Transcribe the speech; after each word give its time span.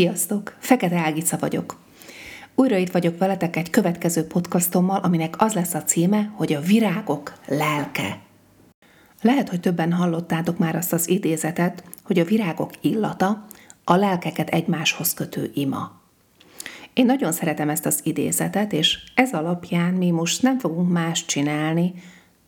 Sziasztok! 0.00 0.56
Fekete 0.58 0.96
Ágica 0.96 1.36
vagyok. 1.38 1.76
Újra 2.54 2.76
itt 2.76 2.90
vagyok 2.90 3.18
veletek 3.18 3.56
egy 3.56 3.70
következő 3.70 4.26
podcastommal, 4.26 5.00
aminek 5.00 5.34
az 5.38 5.52
lesz 5.52 5.74
a 5.74 5.82
címe, 5.82 6.32
hogy 6.34 6.52
a 6.52 6.60
virágok 6.60 7.32
lelke. 7.46 8.18
Lehet, 9.22 9.48
hogy 9.48 9.60
többen 9.60 9.92
hallottátok 9.92 10.58
már 10.58 10.76
azt 10.76 10.92
az 10.92 11.08
idézetet, 11.08 11.84
hogy 12.02 12.18
a 12.18 12.24
virágok 12.24 12.70
illata 12.80 13.46
a 13.84 13.94
lelkeket 13.94 14.48
egymáshoz 14.48 15.14
kötő 15.14 15.50
ima. 15.54 16.00
Én 16.94 17.06
nagyon 17.06 17.32
szeretem 17.32 17.68
ezt 17.68 17.86
az 17.86 18.00
idézetet, 18.02 18.72
és 18.72 18.98
ez 19.14 19.32
alapján 19.32 19.94
mi 19.94 20.10
most 20.10 20.42
nem 20.42 20.58
fogunk 20.58 20.90
más 20.90 21.24
csinálni, 21.24 21.94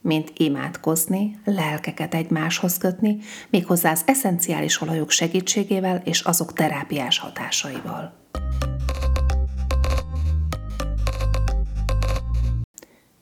mint 0.02 0.32
imádkozni, 0.36 1.38
lelkeket 1.44 2.14
egymáshoz 2.14 2.78
kötni, 2.78 3.18
méghozzá 3.50 3.90
az 3.90 4.02
eszenciális 4.06 4.80
olajok 4.80 5.10
segítségével 5.10 6.02
és 6.04 6.20
azok 6.20 6.52
terápiás 6.52 7.18
hatásaival. 7.18 8.20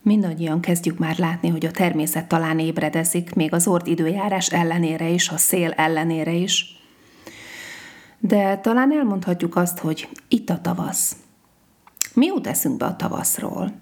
Mindannyian 0.02 0.60
kezdjük 0.60 0.98
már 0.98 1.18
látni, 1.18 1.48
hogy 1.48 1.66
a 1.66 1.70
természet 1.70 2.28
talán 2.28 2.58
ébredezik, 2.58 3.34
még 3.34 3.52
az 3.52 3.66
ord 3.66 3.86
időjárás 3.86 4.48
ellenére 4.52 5.08
is, 5.08 5.28
a 5.28 5.36
szél 5.36 5.70
ellenére 5.70 6.32
is. 6.32 6.78
De 8.18 8.58
talán 8.58 8.92
elmondhatjuk 8.92 9.56
azt, 9.56 9.78
hogy 9.78 10.08
itt 10.28 10.50
a 10.50 10.60
tavasz. 10.60 11.16
Mi 12.14 12.26
jut 12.26 12.46
eszünkbe 12.46 12.84
a 12.84 12.96
tavaszról? 12.96 13.72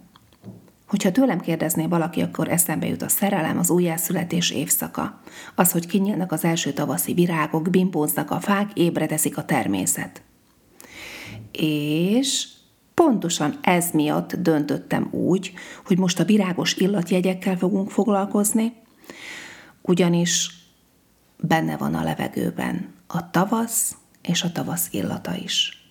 Hogyha 0.89 1.13
tőlem 1.13 1.41
kérdezné 1.41 1.87
valaki, 1.87 2.21
akkor 2.21 2.49
eszembe 2.49 2.87
jut 2.87 3.03
a 3.03 3.09
szerelem, 3.09 3.59
az 3.59 3.71
újjászületés 3.71 4.51
évszaka. 4.51 5.21
Az, 5.55 5.73
hogy 5.73 5.87
kinyílnak 5.87 6.33
az 6.33 6.45
első 6.45 6.73
tavaszi 6.73 7.15
virágok, 7.15 7.71
bimbóznak 7.71 8.31
a 8.31 8.41
fák, 8.41 8.71
ébredeszik 8.75 9.37
a 9.37 9.45
természet. 9.45 10.23
És 11.53 12.49
pontosan 12.95 13.59
ez 13.63 13.91
miatt 13.93 14.35
döntöttem 14.35 15.09
úgy, 15.11 15.53
hogy 15.87 15.99
most 15.99 16.21
a 16.21 16.25
virágos 16.25 16.75
illatjegyekkel 16.75 17.57
fogunk 17.57 17.91
foglalkozni, 17.91 18.73
ugyanis 19.83 20.51
benne 21.37 21.77
van 21.77 21.95
a 21.95 22.03
levegőben 22.03 22.95
a 23.07 23.31
tavasz 23.31 23.97
és 24.23 24.43
a 24.43 24.53
tavasz 24.53 24.89
illata 24.91 25.37
is. 25.37 25.87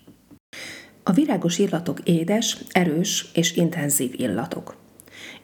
A 1.02 1.12
virágos 1.12 1.58
illatok 1.58 2.00
édes, 2.04 2.58
erős 2.70 3.30
és 3.34 3.56
intenzív 3.56 4.14
illatok. 4.16 4.76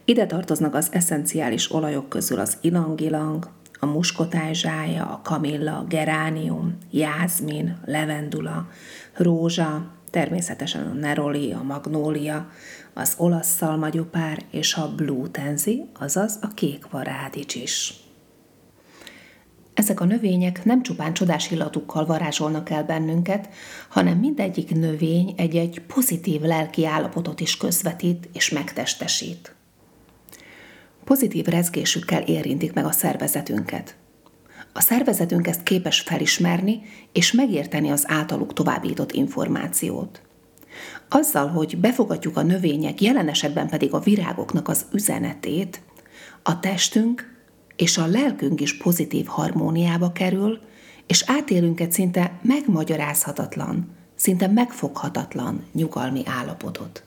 Ide 0.07 0.27
tartoznak 0.27 0.75
az 0.75 0.89
eszenciális 0.91 1.73
olajok 1.73 2.09
közül 2.09 2.39
az 2.39 2.57
ilang-ilang, 2.61 3.49
a 3.79 3.87
muskotájzsája, 3.87 5.07
a 5.07 5.21
kamilla, 5.23 5.85
geránium, 5.89 6.79
jázmin, 6.91 7.77
levendula, 7.85 8.69
rózsa, 9.15 9.91
természetesen 10.11 10.87
a 10.87 10.93
neroli, 10.93 11.53
a 11.53 11.63
magnólia, 11.63 12.51
az 12.95 13.15
olasz 13.17 13.57
szalmagyopár 13.57 14.43
és 14.51 14.75
a 14.75 14.95
blue 14.95 15.29
tenzi, 15.29 15.85
azaz 15.99 16.39
a 16.43 16.49
kék 16.55 16.91
varádics 16.91 17.55
is. 17.55 17.95
Ezek 19.75 20.01
a 20.01 20.05
növények 20.05 20.65
nem 20.65 20.83
csupán 20.83 21.13
csodás 21.13 21.51
illatukkal 21.51 22.07
varázsolnak 22.07 22.71
el 22.71 22.85
bennünket, 22.85 23.49
hanem 23.89 24.19
mindegyik 24.19 24.75
növény 24.75 25.35
egy-egy 25.37 25.81
pozitív 25.81 26.41
lelki 26.41 26.87
állapotot 26.87 27.41
is 27.41 27.57
közvetít 27.57 28.29
és 28.33 28.51
megtestesít 28.51 29.54
pozitív 31.05 31.45
rezgésükkel 31.45 32.23
érintik 32.23 32.73
meg 32.73 32.85
a 32.85 32.93
szervezetünket. 32.93 33.97
A 34.73 34.81
szervezetünk 34.81 35.47
ezt 35.47 35.63
képes 35.63 36.01
felismerni 36.01 36.83
és 37.13 37.33
megérteni 37.33 37.91
az 37.91 38.05
általuk 38.09 38.53
továbbított 38.53 39.13
információt. 39.13 40.23
Azzal, 41.09 41.49
hogy 41.49 41.79
befogadjuk 41.79 42.37
a 42.37 42.43
növények, 42.43 43.01
jelen 43.01 43.29
esetben 43.29 43.69
pedig 43.69 43.93
a 43.93 43.99
virágoknak 43.99 44.69
az 44.69 44.87
üzenetét, 44.93 45.83
a 46.43 46.61
testünk 46.61 47.33
és 47.77 47.99
a 47.99 48.07
lelkünk 48.07 48.61
is 48.61 48.77
pozitív 48.77 49.27
harmóniába 49.27 50.13
kerül, 50.13 50.59
és 51.07 51.25
átélünk 51.27 51.81
egy 51.81 51.93
szinte 51.93 52.39
megmagyarázhatatlan, 52.43 53.89
szinte 54.15 54.47
megfoghatatlan 54.47 55.65
nyugalmi 55.73 56.23
állapotot. 56.27 57.05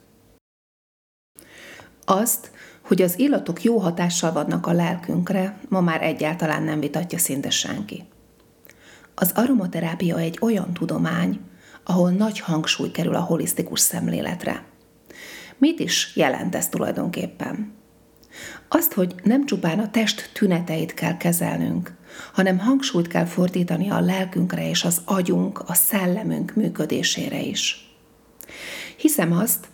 Azt, 2.06 2.52
hogy 2.88 3.02
az 3.02 3.20
illatok 3.20 3.64
jó 3.64 3.78
hatással 3.78 4.31
vannak 4.31 4.68
a 4.68 4.72
lelkünkre, 4.72 5.59
ma 5.70 5.81
már 5.81 6.03
egyáltalán 6.03 6.64
nem 6.64 6.80
vitatja 6.80 7.18
szinte 7.18 7.50
senki. 7.50 8.03
Az 9.16 9.31
aromaterápia 9.36 10.18
egy 10.18 10.38
olyan 10.42 10.74
tudomány, 10.74 11.40
ahol 11.84 12.12
nagy 12.12 12.40
hangsúly 12.40 12.92
kerül 12.92 13.16
a 13.16 13.20
holisztikus 13.20 13.80
szemléletre. 13.80 14.64
Mit 15.58 15.80
is 15.80 16.16
jelent 16.16 16.56
ez 16.56 16.70
tulajdonképpen? 16.70 17.74
Azt, 18.68 18.94
hogy 18.94 19.16
nem 19.24 19.46
csupán 19.46 19.80
a 19.80 19.92
test 19.92 20.30
tüneteit 20.34 20.94
kell 20.94 21.18
kezelnünk, 21.18 21.96
hanem 22.34 22.59
hangsúlyt 22.59 23.08
kell 23.08 23.26
fordítani 23.26 23.90
a 23.90 24.00
lelkünkre 24.00 24.70
és 24.70 24.84
az 24.84 25.02
agyunk, 25.06 25.59
a 25.59 25.74
szellemünk 25.74 26.56
működésére 26.56 27.42
is. 27.42 27.92
Hiszem 28.97 29.31
azt, 29.31 29.68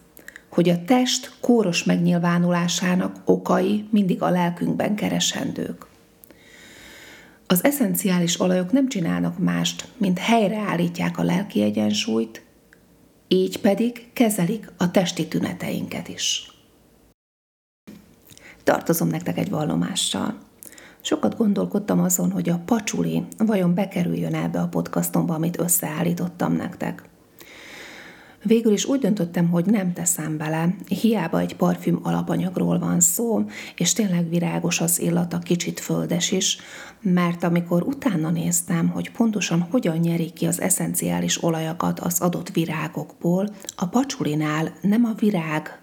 hogy 0.54 0.70
a 0.70 0.84
test 0.86 1.38
kóros 1.40 1.84
megnyilvánulásának 1.84 3.16
okai 3.26 3.88
mindig 3.90 4.22
a 4.22 4.30
lelkünkben 4.30 4.96
keresendők. 4.96 5.86
Az 7.48 7.64
eszenciális 7.64 8.40
olajok 8.40 8.72
nem 8.72 8.90
csinálnak 8.90 9.40
mást, 9.40 9.88
mint 9.98 10.20
helyreállítják 10.20 11.18
a 11.18 11.24
lelki 11.24 11.62
egyensúlyt, 11.62 12.44
így 13.28 13.60
pedig 13.60 14.10
kezelik 14.14 14.72
a 14.78 14.92
testi 14.92 15.28
tüneteinket 15.28 16.08
is. 16.08 16.52
Tartozom 18.64 19.08
nektek 19.08 19.38
egy 19.38 19.50
vallomással. 19.50 20.38
Sokat 21.02 21.38
gondolkodtam 21.38 22.00
azon, 22.00 22.32
hogy 22.32 22.50
a 22.50 22.62
pacsuli 22.66 23.24
vajon 23.38 23.74
bekerüljön 23.74 24.36
ebbe 24.36 24.60
a 24.60 24.68
podcastomba, 24.68 25.34
amit 25.34 25.60
összeállítottam 25.60 26.54
nektek. 26.54 27.12
Végül 28.44 28.74
is 28.74 28.86
úgy 28.86 29.00
döntöttem, 29.00 29.50
hogy 29.50 29.66
nem 29.66 29.94
teszem 29.94 30.38
bele. 30.38 30.76
Hiába 30.88 31.40
egy 31.40 31.56
parfüm 31.56 32.00
alapanyagról 32.04 32.80
van 32.80 33.00
szó, 33.00 33.46
és 33.76 33.94
tényleg 33.94 34.30
virágos 34.30 34.82
az 34.82 35.02
illata, 35.02 35.40
kicsit 35.40 35.80
földes 35.80 36.32
is, 36.32 36.58
mert 37.02 37.44
amikor 37.44 37.84
utána 37.84 38.30
néztem, 38.30 38.88
hogy 38.90 39.12
pontosan 39.12 39.68
hogyan 39.72 39.98
nyerik 39.98 40.34
ki 40.34 40.46
az 40.46 40.62
eszenciális 40.62 41.44
olajakat 41.44 42.00
az 42.00 42.22
adott 42.22 42.50
virágokból, 42.50 43.50
a 43.76 43.86
pacsulinál 43.86 44.74
nem 44.82 45.06
a 45.06 45.14
virág 45.20 45.82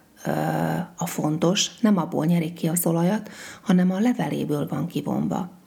a 0.97 1.07
fontos, 1.07 1.79
nem 1.81 1.97
abból 1.97 2.25
nyerik 2.25 2.53
ki 2.53 2.69
az 2.69 2.87
olajat, 2.87 3.31
hanem 3.63 3.91
a 3.91 4.01
leveléből 4.01 4.67
van 4.69 4.87
kivonva. 4.87 5.60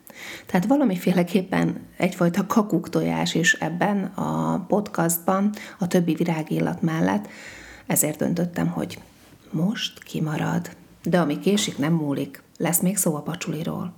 Tehát 0.46 0.66
valamiféleképpen 0.66 1.82
egyfajta 1.98 2.46
kakuktojás 2.46 3.36
is 3.36 3.54
ebben 3.54 4.04
a 4.04 4.60
podcastban, 4.68 5.54
a 5.80 5.88
többi 5.88 6.14
virágillat 6.14 6.82
mellett, 6.82 7.28
ezért 7.86 8.18
döntöttem, 8.18 8.68
hogy 8.68 9.00
most 9.52 10.04
kimarad. 10.04 10.76
De 11.04 11.20
ami 11.20 11.40
késik, 11.40 11.78
nem 11.78 11.94
múlik. 11.94 12.44
Lesz 12.58 12.80
még 12.80 12.98
szó 12.98 13.16
a 13.16 13.22
pacsuliról. 13.22 13.94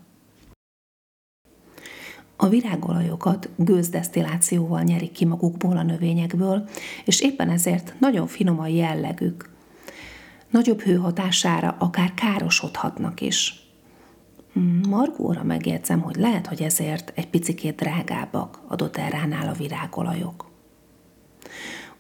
A 2.38 2.48
virágolajokat 2.48 3.50
gőzdesztillációval 3.56 4.82
nyerik 4.82 5.12
ki 5.12 5.26
magukból 5.26 5.78
a 5.78 5.84
növényekből, 5.84 6.70
és 7.06 7.22
éppen 7.22 7.50
ezért 7.50 7.94
nagyon 8.00 8.28
finom 8.28 8.60
a 8.60 8.68
jellegük. 8.68 9.50
Nagyobb 10.50 10.82
hőhatására 10.82 11.76
akár 11.80 12.14
károsodhatnak 12.14 13.22
is. 13.22 13.65
Margóra 14.90 15.44
megjegyzem, 15.44 16.02
hogy 16.02 16.16
lehet, 16.16 16.48
hogy 16.48 16.62
ezért 16.62 17.12
egy 17.16 17.28
picikét 17.28 17.76
drágábbak 17.76 18.62
a 18.68 18.76
doterránál 18.76 19.48
a 19.48 19.54
virágolajok. 19.54 20.52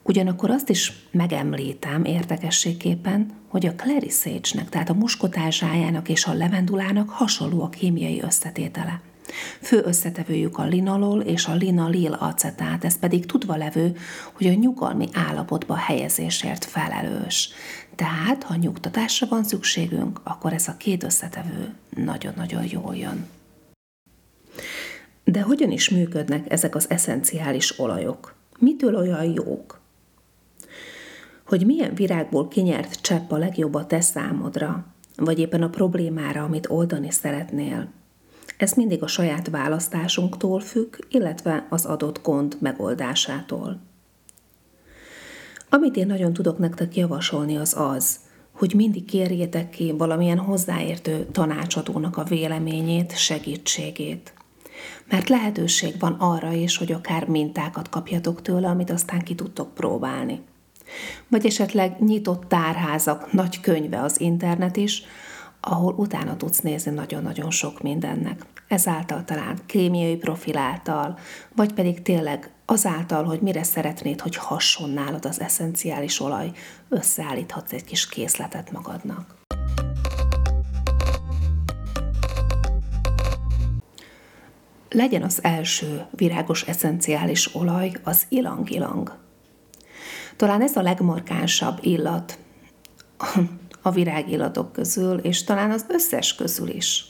Ugyanakkor 0.04 0.50
azt 0.50 0.70
is 0.70 0.94
megemlítem 1.12 2.04
érdekességképpen, 2.04 3.32
hogy 3.48 3.66
a 3.66 3.74
sage-nek, 4.10 4.70
tehát 4.70 4.90
a 4.90 4.94
muskotázsájának 4.94 6.10
és 6.10 6.26
a 6.26 6.34
levendulának 6.34 7.10
hasonló 7.10 7.62
a 7.62 7.70
kémiai 7.70 8.22
összetétele– 8.22 9.02
Fő 9.62 9.82
összetevőjük 9.86 10.58
a 10.58 10.64
linalol 10.64 11.22
és 11.22 11.46
a 11.46 11.54
linalil 11.54 12.14
acetát, 12.14 12.86
ez 12.86 13.00
pedig 13.00 13.26
tudva 13.26 13.56
levő, 13.56 13.96
hogy 14.34 14.48
a 14.48 14.54
nyugalmi 14.54 15.08
állapotba 15.14 15.76
helyezésért 15.76 16.66
felelős. 16.66 17.50
Tehát, 17.96 18.44
ha 18.44 18.56
nyugtatásra 18.56 19.28
van 19.28 19.44
szükségünk, 19.44 20.20
akkor 20.24 20.54
ez 20.54 20.68
a 20.68 20.78
két 20.78 21.04
összetevő 21.04 21.74
nagyon-nagyon 21.90 22.64
jól 22.72 22.96
jön. 22.96 23.28
De 25.24 25.42
hogyan 25.42 25.72
is 25.72 25.90
működnek 25.90 26.52
ezek 26.52 26.76
az 26.76 26.90
eszenciális 26.90 27.80
olajok? 27.80 28.36
Mitől 28.60 28.96
olyan 28.96 29.24
jók? 29.24 29.80
Hogy 31.46 31.66
milyen 31.66 31.94
virágból 31.94 32.48
kinyert 32.48 33.02
csepp 33.02 33.32
a 33.32 33.38
legjobb 33.38 33.74
a 33.74 33.86
te 33.86 34.02
számodra, 34.02 34.86
vagy 35.16 35.40
éppen 35.40 35.62
a 35.62 35.70
problémára, 35.70 36.44
amit 36.44 36.70
oldani 36.70 37.12
szeretnél, 37.12 37.92
ez 38.58 38.74
mindig 38.74 39.04
a 39.04 39.08
saját 39.08 39.50
választásunktól 39.50 40.60
függ, 40.60 40.96
illetve 41.10 41.68
az 41.70 41.86
adott 41.86 42.22
gond 42.24 42.58
megoldásától. 42.60 43.80
Amit 45.70 45.96
én 45.96 46.08
nagyon 46.08 46.34
tudok 46.34 46.58
nektek 46.58 46.96
javasolni, 46.96 47.58
az 47.58 47.76
az, 47.78 48.20
hogy 48.52 48.74
mindig 48.76 49.06
kérjétek 49.06 49.70
ki 49.70 49.94
valamilyen 49.98 50.38
hozzáértő 50.38 51.28
tanácsadónak 51.32 52.18
a 52.18 52.24
véleményét, 52.24 53.18
segítségét. 53.18 54.34
Mert 55.10 55.30
lehetőség 55.30 56.00
van 56.00 56.16
arra 56.20 56.52
is, 56.52 56.78
hogy 56.78 56.92
akár 56.92 57.28
mintákat 57.28 57.90
kapjatok 57.90 58.42
tőle, 58.42 58.68
amit 58.68 58.90
aztán 58.90 59.20
ki 59.20 59.36
tudtok 59.36 59.74
próbálni. 59.74 60.42
Vagy 61.28 61.46
esetleg 61.46 61.96
nyitott 62.00 62.48
tárházak, 62.48 63.32
nagy 63.32 63.60
könyve 63.60 64.02
az 64.02 64.20
internet 64.20 64.76
is, 64.78 65.04
ahol 65.60 65.94
utána 65.98 66.38
tudsz 66.38 66.60
nézni 66.60 66.92
nagyon-nagyon 66.92 67.52
sok 67.52 67.82
mindennek. 67.82 68.46
Ezáltal 68.68 69.24
talán 69.24 69.58
kémiai 69.66 70.16
profil 70.16 70.58
által, 70.58 71.18
vagy 71.56 71.74
pedig 71.74 72.02
tényleg 72.02 72.55
azáltal, 72.66 73.24
hogy 73.24 73.42
mire 73.42 73.64
szeretnéd, 73.64 74.22
hogy 74.22 74.36
hasson 74.36 74.90
nálad 74.90 75.26
az 75.26 75.40
eszenciális 75.40 76.20
olaj, 76.20 76.52
összeállíthatsz 76.90 77.72
egy 77.72 77.84
kis 77.84 78.08
készletet 78.08 78.72
magadnak. 78.72 79.36
Legyen 84.90 85.24
az 85.24 85.44
első 85.44 86.06
virágos 86.12 86.62
eszenciális 86.62 87.56
olaj 87.56 87.92
az 88.04 88.26
ilang-ilang. 88.30 89.18
Talán 90.36 90.62
ez 90.62 90.76
a 90.76 90.82
legmarkánsabb 90.82 91.78
illat 91.82 92.38
a 93.82 93.92
virágillatok 93.92 94.72
közül, 94.72 95.18
és 95.18 95.44
talán 95.44 95.72
az 95.72 95.86
összes 95.88 96.36
közül 96.36 96.70
is. 96.70 97.06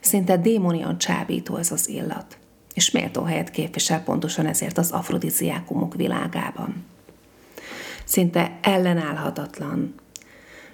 Szinte 0.00 0.36
démonian 0.36 0.98
csábító 0.98 1.56
ez 1.56 1.72
az 1.72 1.88
illat, 1.88 2.38
és 2.78 2.90
méltó 2.90 3.22
helyet 3.22 3.50
képvisel 3.50 4.02
pontosan 4.02 4.46
ezért 4.46 4.78
az 4.78 4.90
afrodiziákumok 4.90 5.94
világában. 5.94 6.84
Szinte 8.04 8.58
ellenállhatatlan, 8.62 9.94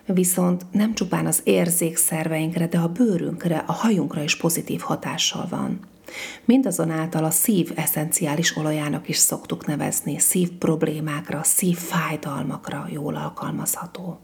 viszont 0.06 0.62
nem 0.72 0.94
csupán 0.94 1.26
az 1.26 1.40
érzékszerveinkre, 1.44 2.66
de 2.66 2.78
a 2.78 2.88
bőrünkre, 2.88 3.64
a 3.66 3.72
hajunkra 3.72 4.22
is 4.22 4.36
pozitív 4.36 4.80
hatással 4.80 5.46
van. 5.50 5.80
Mindazonáltal 6.44 7.24
a 7.24 7.30
szív 7.30 7.72
eszenciális 7.74 8.56
olajának 8.56 9.08
is 9.08 9.16
szoktuk 9.16 9.66
nevezni, 9.66 10.18
szív 10.18 10.50
problémákra, 10.50 11.42
szív 11.42 11.76
fájdalmakra 11.76 12.86
jól 12.90 13.16
alkalmazható 13.16 14.18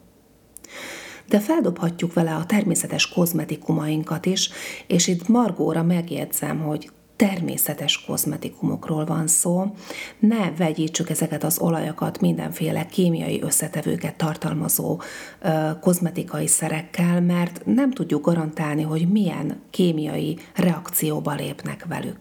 de 1.28 1.40
feldobhatjuk 1.40 2.12
vele 2.12 2.34
a 2.34 2.46
természetes 2.46 3.08
kozmetikumainkat 3.08 4.26
is, 4.26 4.50
és 4.86 5.06
itt 5.06 5.28
Margóra 5.28 5.82
megjegyzem, 5.82 6.58
hogy 6.58 6.90
természetes 7.20 8.04
kozmetikumokról 8.04 9.04
van 9.04 9.26
szó, 9.26 9.74
ne 10.18 10.50
vegyítsük 10.50 11.10
ezeket 11.10 11.44
az 11.44 11.58
olajokat 11.58 12.20
mindenféle 12.20 12.86
kémiai 12.86 13.42
összetevőket 13.42 14.16
tartalmazó 14.16 15.00
ö, 15.40 15.70
kozmetikai 15.80 16.46
szerekkel, 16.46 17.20
mert 17.20 17.62
nem 17.64 17.90
tudjuk 17.90 18.24
garantálni, 18.24 18.82
hogy 18.82 19.08
milyen 19.08 19.60
kémiai 19.70 20.38
reakcióba 20.54 21.34
lépnek 21.34 21.86
velük. 21.88 22.18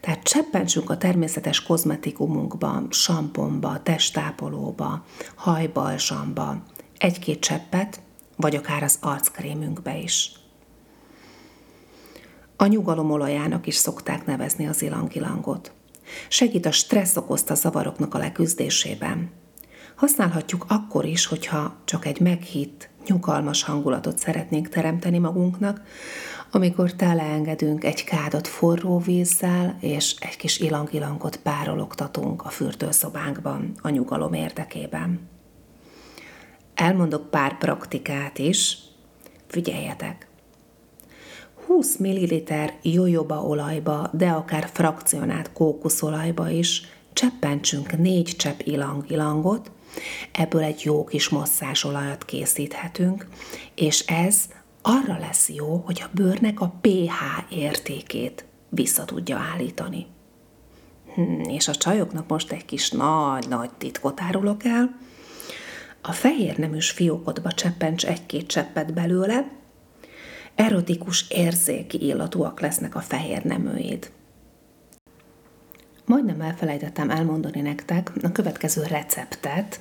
Tehát 0.00 0.22
cseppentsünk 0.22 0.90
a 0.90 0.96
természetes 0.96 1.62
kozmetikumunkba, 1.62 2.82
samponba, 2.90 3.82
testápolóba, 3.82 5.04
hajbalsamba, 5.34 6.62
egy-két 6.98 7.40
cseppet, 7.40 8.00
vagy 8.36 8.56
akár 8.56 8.82
az 8.82 8.98
arckrémünkbe 9.00 9.98
is. 9.98 10.43
A 12.56 12.66
nyugalomolajának 12.66 13.66
is 13.66 13.74
szokták 13.74 14.26
nevezni 14.26 14.66
az 14.66 14.82
ilangilangot. 14.82 15.72
Segít 16.28 16.66
a 16.66 16.70
stressz 16.70 17.16
okozta 17.16 17.54
zavaroknak 17.54 18.14
a 18.14 18.18
leküzdésében. 18.18 19.30
Használhatjuk 19.94 20.64
akkor 20.68 21.04
is, 21.04 21.26
hogyha 21.26 21.74
csak 21.84 22.06
egy 22.06 22.20
meghitt, 22.20 22.88
nyugalmas 23.06 23.62
hangulatot 23.62 24.18
szeretnénk 24.18 24.68
teremteni 24.68 25.18
magunknak, 25.18 25.82
amikor 26.50 26.92
teleengedünk 26.92 27.84
egy 27.84 28.04
kádat 28.04 28.48
forró 28.48 28.98
vízzel, 28.98 29.76
és 29.80 30.14
egy 30.18 30.36
kis 30.36 30.58
ilangilangot 30.58 31.36
párologtatunk 31.36 32.44
a 32.44 32.48
fürdőszobánkban 32.48 33.72
a 33.82 33.88
nyugalom 33.88 34.32
érdekében. 34.32 35.20
Elmondok 36.74 37.30
pár 37.30 37.58
praktikát 37.58 38.38
is, 38.38 38.78
figyeljetek! 39.46 40.28
20 41.74 41.96
ml 41.96 42.42
jojoba 42.82 43.42
olajba, 43.42 44.10
de 44.12 44.28
akár 44.28 44.68
frakcionált 44.72 45.52
kókuszolajba 45.52 46.50
is 46.50 46.82
cseppentsünk 47.12 47.98
4 47.98 48.36
csepp 48.36 48.60
ilang-ilangot, 48.64 49.70
ebből 50.32 50.62
egy 50.62 50.80
jó 50.84 51.04
kis 51.04 51.30
olajat 51.84 52.24
készíthetünk, 52.24 53.26
és 53.74 54.00
ez 54.00 54.48
arra 54.82 55.18
lesz 55.18 55.48
jó, 55.48 55.82
hogy 55.84 56.02
a 56.04 56.10
bőrnek 56.12 56.60
a 56.60 56.74
pH 56.80 57.52
értékét 57.52 58.44
vissza 58.68 59.04
tudja 59.04 59.36
állítani. 59.36 60.06
Hmm, 61.14 61.40
és 61.40 61.68
a 61.68 61.74
csajoknak 61.74 62.28
most 62.28 62.52
egy 62.52 62.64
kis 62.64 62.90
nagy-nagy 62.90 63.70
titkot 63.70 64.20
árulok 64.20 64.64
el, 64.64 64.98
a 66.02 66.12
fehér 66.12 66.56
neműs 66.56 66.90
fiókodba 66.90 67.52
cseppents 67.52 68.06
egy-két 68.06 68.46
cseppet 68.46 68.92
belőle, 68.92 69.62
erotikus 70.54 71.24
érzéki 71.28 72.06
illatúak 72.06 72.60
lesznek 72.60 72.94
a 72.94 73.00
fehér 73.00 73.44
neműid. 73.44 74.10
Majdnem 76.06 76.40
elfelejtettem 76.40 77.10
elmondani 77.10 77.60
nektek 77.60 78.12
a 78.22 78.32
következő 78.32 78.82
receptet, 78.82 79.80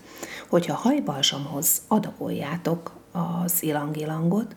hogyha 0.50 0.74
hajbalsamhoz 0.74 1.82
adagoljátok 1.88 3.00
az 3.12 3.64
ilangilangot, 3.64 4.56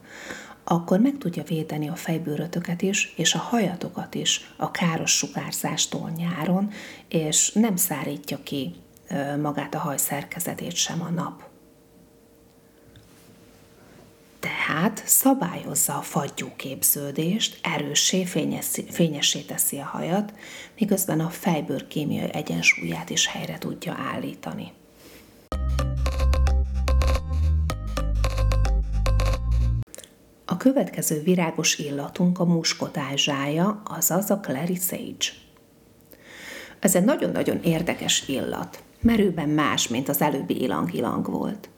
akkor 0.65 1.01
meg 1.01 1.19
tudja 1.19 1.43
védeni 1.43 1.89
a 1.89 1.95
fejbőrötöket 1.95 2.83
is, 2.83 3.15
és 3.17 3.35
a 3.35 3.39
hajatokat 3.39 4.15
is 4.15 4.53
a 4.57 4.71
káros 4.71 5.17
sugárzástól 5.17 6.11
nyáron, 6.17 6.71
és 7.09 7.53
nem 7.53 7.77
szárítja 7.77 8.39
ki 8.43 8.75
magát 9.43 9.75
a 9.75 9.79
haj 9.79 9.97
szerkezetét 9.97 10.75
sem 10.75 11.03
a 11.03 11.09
nap. 11.09 11.56
Tehát 14.67 15.03
szabályozza 15.05 15.97
a 15.97 16.01
fagyúképződést, 16.01 17.59
erőssé, 17.63 18.25
fényessé 18.91 19.41
teszi 19.41 19.79
a 19.79 19.85
hajat, 19.85 20.33
miközben 20.79 21.21
a 21.21 21.29
fejbőr 21.29 21.87
kémiai 21.87 22.33
egyensúlyát 22.33 23.11
is 23.11 23.27
helyre 23.27 23.59
tudja 23.59 23.97
állítani. 24.13 24.73
A 30.45 30.57
következő 30.57 31.23
virágos 31.23 31.79
illatunk 31.79 32.39
a 32.39 32.45
muskotázsája, 32.45 33.83
azaz 33.85 34.31
a 34.31 34.41
Clary 34.41 34.79
Sage. 34.81 35.27
Ez 36.79 36.95
egy 36.95 37.05
nagyon-nagyon 37.05 37.61
érdekes 37.63 38.29
illat, 38.29 38.83
merőben 39.01 39.49
más, 39.49 39.89
mint 39.89 40.09
az 40.09 40.21
előbbi 40.21 40.61
ilang-ilang 40.63 41.31
volt. 41.31 41.69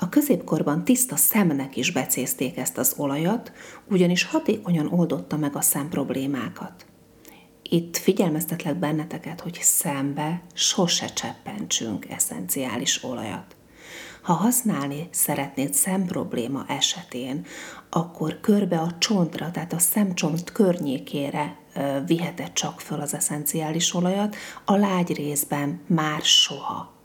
A 0.00 0.08
középkorban 0.08 0.84
tiszta 0.84 1.16
szemnek 1.16 1.76
is 1.76 1.92
becézték 1.92 2.56
ezt 2.56 2.78
az 2.78 2.94
olajat, 2.96 3.52
ugyanis 3.90 4.24
hatékonyan 4.24 4.92
oldotta 4.92 5.36
meg 5.36 5.56
a 5.56 5.60
szem 5.60 5.88
problémákat. 5.88 6.86
Itt 7.62 7.96
figyelmeztetlek 7.96 8.76
benneteket, 8.76 9.40
hogy 9.40 9.58
szembe 9.62 10.42
sose 10.54 11.06
cseppentsünk 11.06 12.10
eszenciális 12.10 13.04
olajat. 13.04 13.56
Ha 14.22 14.32
használni 14.32 15.08
szeretnéd 15.10 15.74
szemprobléma 15.74 16.64
esetén, 16.68 17.46
akkor 17.90 18.40
körbe 18.40 18.78
a 18.78 18.94
csontra, 18.98 19.50
tehát 19.50 19.72
a 19.72 19.78
szemcsont 19.78 20.52
környékére 20.52 21.56
viheted 22.06 22.52
csak 22.52 22.80
föl 22.80 23.00
az 23.00 23.14
eszenciális 23.14 23.94
olajat, 23.94 24.36
a 24.64 24.76
lágy 24.76 25.14
részben 25.14 25.80
már 25.86 26.20
soha 26.20 26.97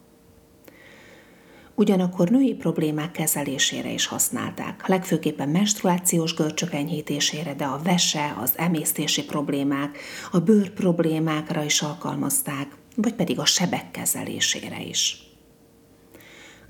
ugyanakkor 1.75 2.29
női 2.29 2.53
problémák 2.53 3.11
kezelésére 3.11 3.91
is 3.91 4.05
használták, 4.05 4.87
legfőképpen 4.87 5.49
menstruációs 5.49 6.33
görcsök 6.33 6.73
enyhítésére, 6.73 7.53
de 7.53 7.65
a 7.65 7.79
vese, 7.83 8.35
az 8.41 8.53
emésztési 8.55 9.23
problémák, 9.23 9.97
a 10.31 10.39
bőr 10.39 10.69
problémákra 10.69 11.63
is 11.63 11.81
alkalmazták, 11.81 12.75
vagy 12.95 13.13
pedig 13.13 13.39
a 13.39 13.45
sebek 13.45 13.91
kezelésére 13.91 14.81
is. 14.81 15.17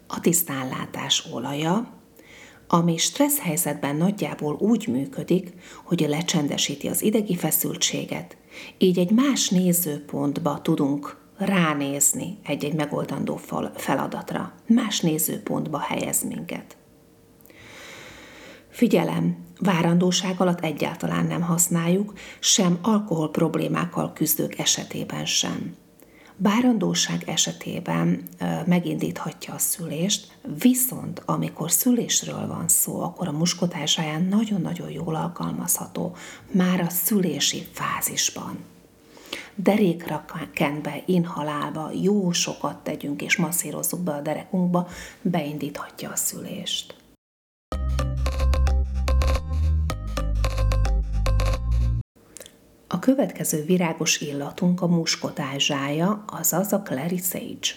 A 0.08 0.20
tisztánlátás 0.20 1.26
olaja, 1.32 2.02
ami 2.68 2.98
stressz 2.98 3.40
helyzetben 3.40 3.96
nagyjából 3.96 4.56
úgy 4.60 4.88
működik, 4.88 5.54
hogy 5.84 6.06
lecsendesíti 6.10 6.88
az 6.88 7.02
idegi 7.02 7.36
feszültséget, 7.36 8.38
így 8.78 9.00
egy 9.00 9.12
más 9.12 9.50
nézőpontba 9.50 10.62
tudunk 10.62 11.23
ránézni 11.38 12.38
egy-egy 12.44 12.74
megoldandó 12.74 13.40
feladatra. 13.76 14.54
Más 14.68 15.00
nézőpontba 15.00 15.80
helyez 15.80 16.24
minket. 16.24 16.78
Figyelem, 18.70 19.38
várandóság 19.60 20.42
alatt 20.42 20.62
egyáltalán 20.62 21.26
nem 21.26 21.42
használjuk, 21.42 22.14
sem 22.40 22.78
alkohol 22.82 23.32
problémákkal 23.32 24.14
küzdők 24.14 24.58
esetében 24.58 25.26
sem. 25.26 25.76
Bárandóság 26.38 27.24
esetében 27.26 28.24
megindíthatja 28.66 29.54
a 29.54 29.58
szülést, 29.58 30.38
viszont 30.60 31.22
amikor 31.26 31.72
szülésről 31.72 32.48
van 32.48 32.68
szó, 32.68 33.02
akkor 33.02 33.28
a 33.28 33.32
muskotásáján 33.32 34.24
nagyon-nagyon 34.24 34.90
jól 34.90 35.16
alkalmazható 35.16 36.16
már 36.52 36.80
a 36.80 36.90
szülési 36.90 37.68
fázisban. 37.72 38.58
Derékra 39.56 40.26
kenve, 40.54 41.04
inhalálva, 41.06 41.92
jó 42.02 42.32
sokat 42.32 42.78
tegyünk 42.78 43.22
és 43.22 43.38
masszírozzuk 43.38 44.00
be 44.00 44.12
a 44.12 44.22
derekunkba, 44.22 44.88
beindíthatja 45.22 46.10
a 46.10 46.16
szülést. 46.16 46.96
A 52.88 53.00
következő 53.00 53.64
virágos 53.64 54.22
illatunk 54.22 54.82
a 54.82 54.88
muskotázsája, 54.88 56.24
azaz 56.28 56.74
a 56.74 56.82
Clary 56.82 57.18
Sage. 57.18 57.68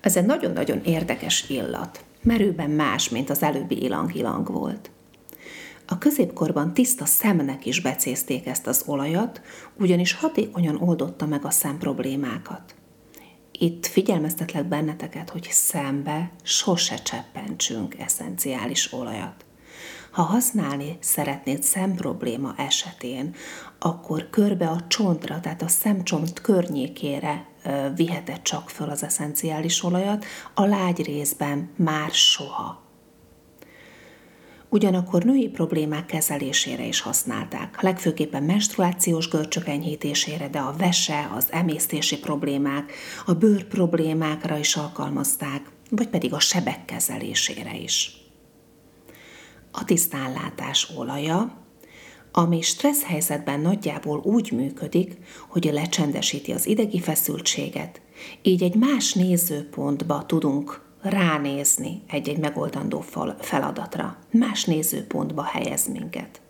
Ez 0.00 0.16
egy 0.16 0.26
nagyon-nagyon 0.26 0.80
érdekes 0.84 1.48
illat, 1.48 2.04
merőben 2.22 2.70
más, 2.70 3.08
mint 3.08 3.30
az 3.30 3.42
előbbi 3.42 3.82
ilang-ilang 3.82 4.52
volt. 4.52 4.90
A 5.92 5.98
középkorban 5.98 6.74
tiszta 6.74 7.04
szemnek 7.04 7.66
is 7.66 7.80
becézték 7.80 8.46
ezt 8.46 8.66
az 8.66 8.82
olajat, 8.86 9.40
ugyanis 9.78 10.12
hatékonyan 10.12 10.80
oldotta 10.80 11.26
meg 11.26 11.44
a 11.44 11.50
szem 11.50 11.78
problémákat. 11.78 12.74
Itt 13.52 13.86
figyelmeztetlek 13.86 14.68
benneteket, 14.68 15.30
hogy 15.30 15.48
szembe 15.50 16.30
sose 16.42 16.94
cseppentsünk 16.94 17.98
eszenciális 17.98 18.92
olajat. 18.92 19.44
Ha 20.10 20.22
használni 20.22 20.96
szeretnéd 21.00 21.62
szemprobléma 21.62 22.54
esetén, 22.56 23.34
akkor 23.78 24.30
körbe 24.30 24.68
a 24.68 24.84
csontra, 24.88 25.40
tehát 25.40 25.62
a 25.62 25.68
szemcsont 25.68 26.40
környékére 26.40 27.46
viheted 27.96 28.42
csak 28.42 28.70
föl 28.70 28.88
az 28.88 29.02
eszenciális 29.02 29.84
olajat, 29.84 30.24
a 30.54 30.64
lágy 30.64 31.04
részben 31.04 31.70
már 31.76 32.10
soha. 32.10 32.81
Ugyanakkor 34.72 35.22
női 35.22 35.48
problémák 35.48 36.06
kezelésére 36.06 36.86
is 36.86 37.00
használták, 37.00 37.80
legfőképpen 37.80 38.42
menstruációs 38.42 39.28
görcsök 39.28 39.68
enyhítésére, 39.68 40.48
de 40.48 40.58
a 40.58 40.74
vese, 40.78 41.30
az 41.34 41.46
emésztési 41.50 42.18
problémák, 42.18 42.92
a 43.26 43.32
bőr 43.32 43.64
problémákra 43.64 44.58
is 44.58 44.76
alkalmazták, 44.76 45.70
vagy 45.90 46.08
pedig 46.08 46.32
a 46.32 46.40
sebek 46.40 46.84
kezelésére 46.84 47.76
is. 47.76 48.16
A 49.72 49.84
tisztánlátás 49.84 50.90
olaja, 50.96 51.64
ami 52.32 52.60
stressz 52.60 53.04
helyzetben 53.04 53.60
nagyjából 53.60 54.20
úgy 54.24 54.52
működik, 54.52 55.16
hogy 55.48 55.70
lecsendesíti 55.72 56.52
az 56.52 56.66
idegi 56.66 57.00
feszültséget, 57.00 58.00
így 58.42 58.62
egy 58.62 58.74
más 58.74 59.12
nézőpontba 59.12 60.26
tudunk 60.26 60.90
ránézni 61.02 62.02
egy-egy 62.08 62.38
megoldandó 62.38 63.04
feladatra, 63.38 64.16
más 64.30 64.64
nézőpontba 64.64 65.42
helyez 65.42 65.88
minket. 65.88 66.40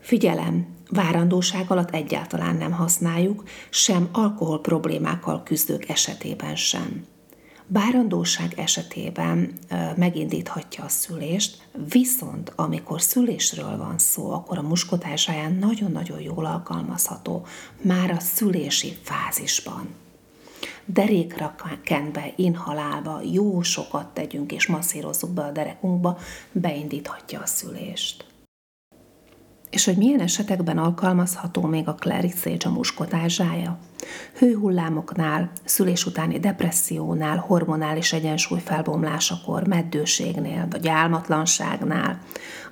Figyelem, 0.00 0.66
várandóság 0.90 1.70
alatt 1.70 1.90
egyáltalán 1.90 2.56
nem 2.56 2.72
használjuk, 2.72 3.44
sem 3.70 4.08
alkohol 4.12 4.60
problémákkal 4.60 5.42
küzdők 5.42 5.88
esetében 5.88 6.56
sem 6.56 7.04
bárandóság 7.68 8.52
esetében 8.56 9.52
megindíthatja 9.96 10.84
a 10.84 10.88
szülést, 10.88 11.68
viszont 11.90 12.52
amikor 12.56 13.02
szülésről 13.02 13.76
van 13.76 13.98
szó, 13.98 14.30
akkor 14.30 14.58
a 14.58 14.62
muskotásáján 14.62 15.52
nagyon-nagyon 15.52 16.20
jól 16.20 16.44
alkalmazható 16.44 17.46
már 17.82 18.10
a 18.10 18.20
szülési 18.20 18.98
fázisban. 19.02 19.88
Derékra 20.92 21.54
kenve, 21.84 22.32
inhalálva, 22.36 23.20
jó 23.32 23.62
sokat 23.62 24.06
tegyünk 24.06 24.52
és 24.52 24.66
masszírozzuk 24.66 25.30
be 25.30 25.42
a 25.42 25.50
derekunkba, 25.50 26.18
beindíthatja 26.52 27.40
a 27.40 27.46
szülést 27.46 28.28
és 29.70 29.84
hogy 29.84 29.96
milyen 29.96 30.20
esetekben 30.20 30.78
alkalmazható 30.78 31.62
még 31.62 31.88
a 31.88 31.96
Sage 32.00 32.56
a 32.64 32.70
muskotázsája. 32.70 33.78
Hőhullámoknál, 34.38 35.50
szülés 35.64 36.06
utáni 36.06 36.38
depressziónál, 36.38 37.36
hormonális 37.36 38.12
egyensúly 38.12 38.60
felbomlásakor, 38.64 39.66
meddőségnél 39.66 40.66
vagy 40.70 40.88
álmatlanságnál, 40.88 42.18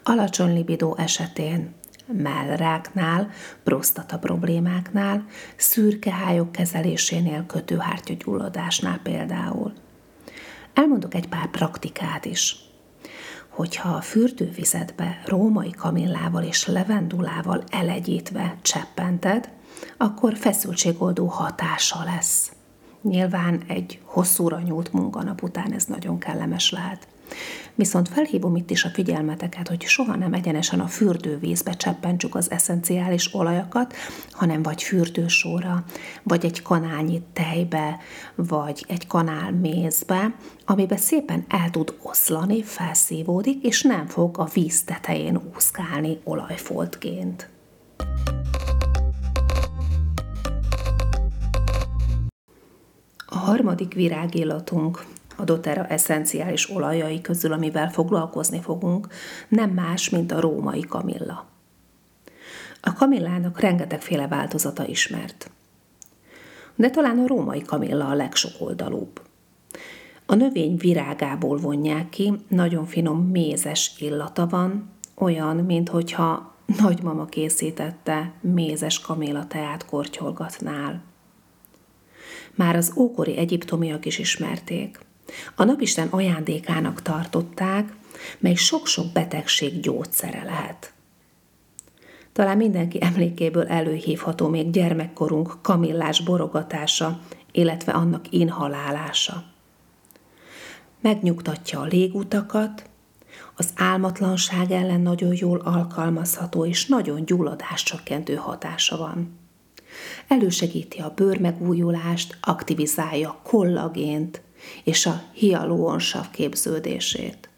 alacsony 0.05 0.55
libidó 0.55 0.97
esetén, 0.99 1.75
mellráknál, 2.07 3.31
prostata 3.65 4.19
problémáknál, 4.19 5.27
szürkehályok 5.57 6.53
kezelésénél, 6.53 7.47
kötőhártyagyulladásnál 7.47 9.01
például. 9.03 9.73
Elmondok 10.75 11.15
egy 11.15 11.29
pár 11.29 11.51
praktikát 11.51 12.25
is 12.25 12.67
hogyha 13.57 13.89
a 13.89 14.01
fürdővizetbe 14.01 15.21
római 15.25 15.71
kamillával 15.71 16.43
és 16.43 16.67
levendulával 16.67 17.65
elegyítve 17.71 18.57
cseppented, 18.63 19.49
akkor 19.97 20.37
feszültségoldó 20.37 21.27
hatása 21.27 22.05
lesz. 22.05 22.53
Nyilván 23.03 23.63
egy 23.67 24.01
hosszúra 24.05 24.61
nyúlt 24.61 24.93
munkanap 24.93 25.43
után 25.43 25.73
ez 25.73 25.85
nagyon 25.85 26.19
kellemes 26.19 26.71
lehet. 26.71 27.09
Viszont 27.77 28.09
felhívom 28.09 28.57
itt 28.57 28.71
is 28.71 28.85
a 28.85 28.89
figyelmeteket, 28.89 29.69
hogy 29.69 29.83
soha 29.83 30.17
nem 30.17 30.33
egyenesen 30.33 30.81
a 30.81 30.87
fürdővízbe 30.87 31.73
cseppentsük 31.73 32.35
az 32.35 32.51
eszenciális 32.51 33.35
olajakat, 33.35 33.95
hanem 34.31 34.63
vagy 34.63 34.83
fürdősóra, 34.83 35.85
vagy 36.23 36.45
egy 36.45 36.63
kanálnyi 36.63 37.23
tejbe, 37.33 37.99
vagy 38.35 38.85
egy 38.89 39.07
kanál 39.07 39.53
mézbe, 39.53 40.35
amiben 40.65 40.99
szépen 40.99 41.45
el 41.49 41.71
tud 41.71 41.95
oszlani, 42.03 42.63
felszívódik, 42.63 43.65
és 43.65 43.83
nem 43.83 44.07
fog 44.07 44.39
a 44.39 44.49
víz 44.55 44.83
tetején 44.83 45.41
úszkálni 45.55 46.19
olajfoltként. 46.25 47.49
A 53.27 53.37
harmadik 53.39 53.95
virágillatunk 53.95 55.05
a 55.37 55.45
doTERRA 55.45 55.87
eszenciális 55.87 56.71
olajai 56.71 57.21
közül, 57.21 57.53
amivel 57.53 57.91
foglalkozni 57.91 58.61
fogunk, 58.61 59.09
nem 59.49 59.71
más, 59.71 60.09
mint 60.09 60.33
a 60.33 60.41
római 60.41 60.81
kamilla. 60.81 61.47
A 62.81 62.93
kamillának 62.93 63.61
rengetegféle 63.61 64.29
változata 64.29 64.87
ismert. 64.87 65.51
De 66.75 66.91
talán 66.91 67.19
a 67.19 67.27
római 67.27 67.63
kamilla 67.63 68.09
a 68.09 68.15
legsokoldalúbb. 68.15 69.21
A 70.27 70.35
növény 70.35 70.77
virágából 70.77 71.57
vonják 71.57 72.09
ki, 72.09 72.33
nagyon 72.49 72.87
finom 72.87 73.19
mézes 73.31 73.93
illata 73.99 74.47
van, 74.47 74.91
olyan, 75.15 75.57
minthogyha 75.57 76.55
nagymama 76.83 77.25
készítette 77.25 78.33
mézes 78.41 79.01
kamilla 79.01 79.47
teát 79.47 79.87
kortyolgatnál. 79.87 81.03
Már 82.55 82.77
az 82.77 82.93
ókori 82.97 83.37
egyiptomiak 83.37 84.07
is 84.07 84.19
ismerték. 84.19 85.06
A 85.55 85.65
napisten 85.65 86.09
ajándékának 86.09 87.03
tartották, 87.03 87.93
mely 88.39 88.55
sok-sok 88.55 89.13
betegség 89.13 89.81
gyógyszere 89.81 90.43
lehet. 90.45 90.93
Talán 92.33 92.57
mindenki 92.57 92.99
emlékéből 93.01 93.67
előhívható 93.67 94.49
még 94.49 94.71
gyermekkorunk 94.71 95.59
kamillás 95.63 96.21
borogatása, 96.21 97.21
illetve 97.53 97.93
annak 97.93 98.25
inhalálása. 98.31 99.45
Megnyugtatja 101.01 101.81
a 101.81 101.85
légutakat, 101.85 102.89
az 103.57 103.71
álmatlanság 103.77 104.71
ellen 104.71 105.01
nagyon 105.01 105.33
jól 105.37 105.59
alkalmazható 105.59 106.65
és 106.67 106.87
nagyon 106.87 107.25
gyulladáscsökkentő 107.25 108.35
hatása 108.35 108.97
van. 108.97 109.39
Elősegíti 110.29 110.99
a 110.99 111.13
bőr 111.15 111.41
megújulást, 111.41 112.39
aktivizálja 112.41 113.41
kollagént, 113.43 114.41
és 114.85 115.07
a 115.07 115.23
hialuonsav 115.33 116.31
képződését. 116.31 117.49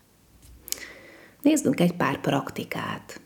Nézzünk 1.42 1.80
egy 1.80 1.92
pár 1.92 2.20
praktikát. 2.20 3.20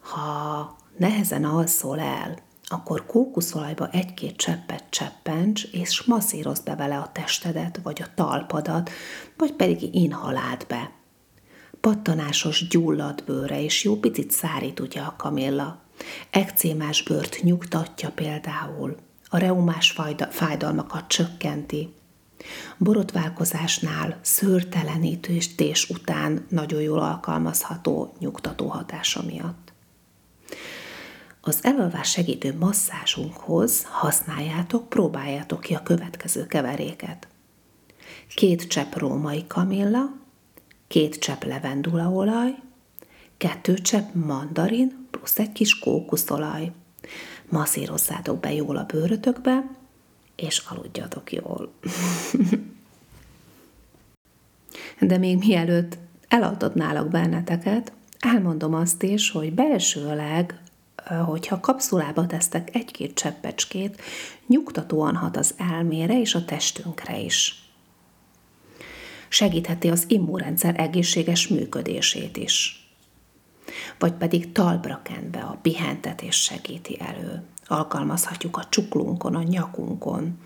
Ha 0.00 0.76
nehezen 0.96 1.44
alszol 1.44 2.00
el, 2.00 2.38
akkor 2.64 3.06
kókuszolajba 3.06 3.88
egy-két 3.90 4.36
cseppet 4.36 4.84
cseppents, 4.90 5.62
és 5.72 6.02
masszírozd 6.02 6.64
be 6.64 6.76
vele 6.76 6.98
a 6.98 7.10
testedet, 7.12 7.80
vagy 7.82 8.02
a 8.02 8.14
talpadat, 8.14 8.90
vagy 9.36 9.52
pedig 9.52 9.94
inhaláld 9.94 10.66
be. 10.66 10.90
Pattanásos 11.80 12.68
gyulladt 12.68 13.24
bőre, 13.24 13.62
és 13.62 13.84
jó 13.84 13.96
picit 13.96 14.30
szárít 14.30 14.80
ugye 14.80 15.00
a 15.00 15.14
kamilla. 15.16 15.80
Ekcémás 16.30 17.02
bőrt 17.02 17.42
nyugtatja 17.42 18.10
például– 18.10 18.96
a 19.28 19.38
reumás 19.38 19.96
fájdalmakat 20.30 21.06
csökkenti. 21.06 21.92
Borotválkozásnál 22.76 24.18
szőrtelenítés 24.20 25.90
után 25.90 26.46
nagyon 26.48 26.80
jól 26.80 26.98
alkalmazható 26.98 28.14
nyugtató 28.18 28.66
hatása 28.66 29.22
miatt. 29.22 29.72
Az 31.40 31.58
elalvás 31.62 32.10
segítő 32.10 32.56
masszázsunkhoz 32.58 33.84
használjátok, 33.84 34.88
próbáljátok 34.88 35.60
ki 35.60 35.74
a 35.74 35.82
következő 35.82 36.46
keveréket. 36.46 37.28
Két 38.34 38.66
csepp 38.66 38.94
római 38.94 39.46
kamilla, 39.46 40.16
két 40.88 41.18
csepp 41.18 41.42
levendulaolaj, 41.42 42.54
kettő 43.36 43.74
csepp 43.74 44.14
mandarin, 44.14 45.06
plusz 45.10 45.38
egy 45.38 45.52
kis 45.52 45.78
kókuszolaj. 45.78 46.72
Masszírozzátok 47.48 48.40
be 48.40 48.52
jól 48.52 48.76
a 48.76 48.84
bőrötökbe, 48.84 49.64
és 50.36 50.62
aludjatok 50.68 51.32
jól. 51.32 51.72
De 55.00 55.18
még 55.18 55.38
mielőtt 55.38 55.98
eladodnálak 56.28 57.08
benneteket, 57.08 57.92
elmondom 58.18 58.74
azt 58.74 59.02
is, 59.02 59.30
hogy 59.30 59.52
belsőleg, 59.52 60.60
hogyha 61.24 61.60
kapszulába 61.60 62.26
tesztek 62.26 62.74
egy-két 62.74 63.14
cseppecskét, 63.14 64.02
nyugtatóan 64.46 65.16
hat 65.16 65.36
az 65.36 65.54
elmére 65.56 66.20
és 66.20 66.34
a 66.34 66.44
testünkre 66.44 67.18
is. 67.18 67.62
Segítheti 69.28 69.88
az 69.88 70.04
immunrendszer 70.08 70.80
egészséges 70.80 71.48
működését 71.48 72.36
is. 72.36 72.87
Vagy 73.98 74.12
pedig 74.12 74.52
talpra 74.52 75.00
kenve 75.02 75.40
a 75.40 75.58
pihentetés 75.62 76.36
segíti 76.36 77.00
elő. 77.00 77.42
Alkalmazhatjuk 77.66 78.56
a 78.56 78.66
csuklunkon, 78.68 79.34
a 79.34 79.42
nyakunkon. 79.42 80.38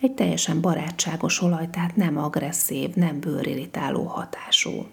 Egy 0.00 0.12
teljesen 0.12 0.60
barátságos 0.60 1.42
olaj, 1.42 1.70
tehát 1.70 1.96
nem 1.96 2.18
agresszív, 2.18 2.94
nem 2.94 3.20
bőrirritáló 3.20 4.04
hatású. 4.04 4.86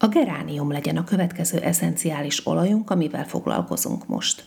A 0.00 0.06
geránium 0.08 0.70
legyen 0.70 0.96
a 0.96 1.04
következő 1.04 1.58
eszenciális 1.58 2.46
olajunk, 2.46 2.90
amivel 2.90 3.24
foglalkozunk 3.24 4.06
most. 4.06 4.44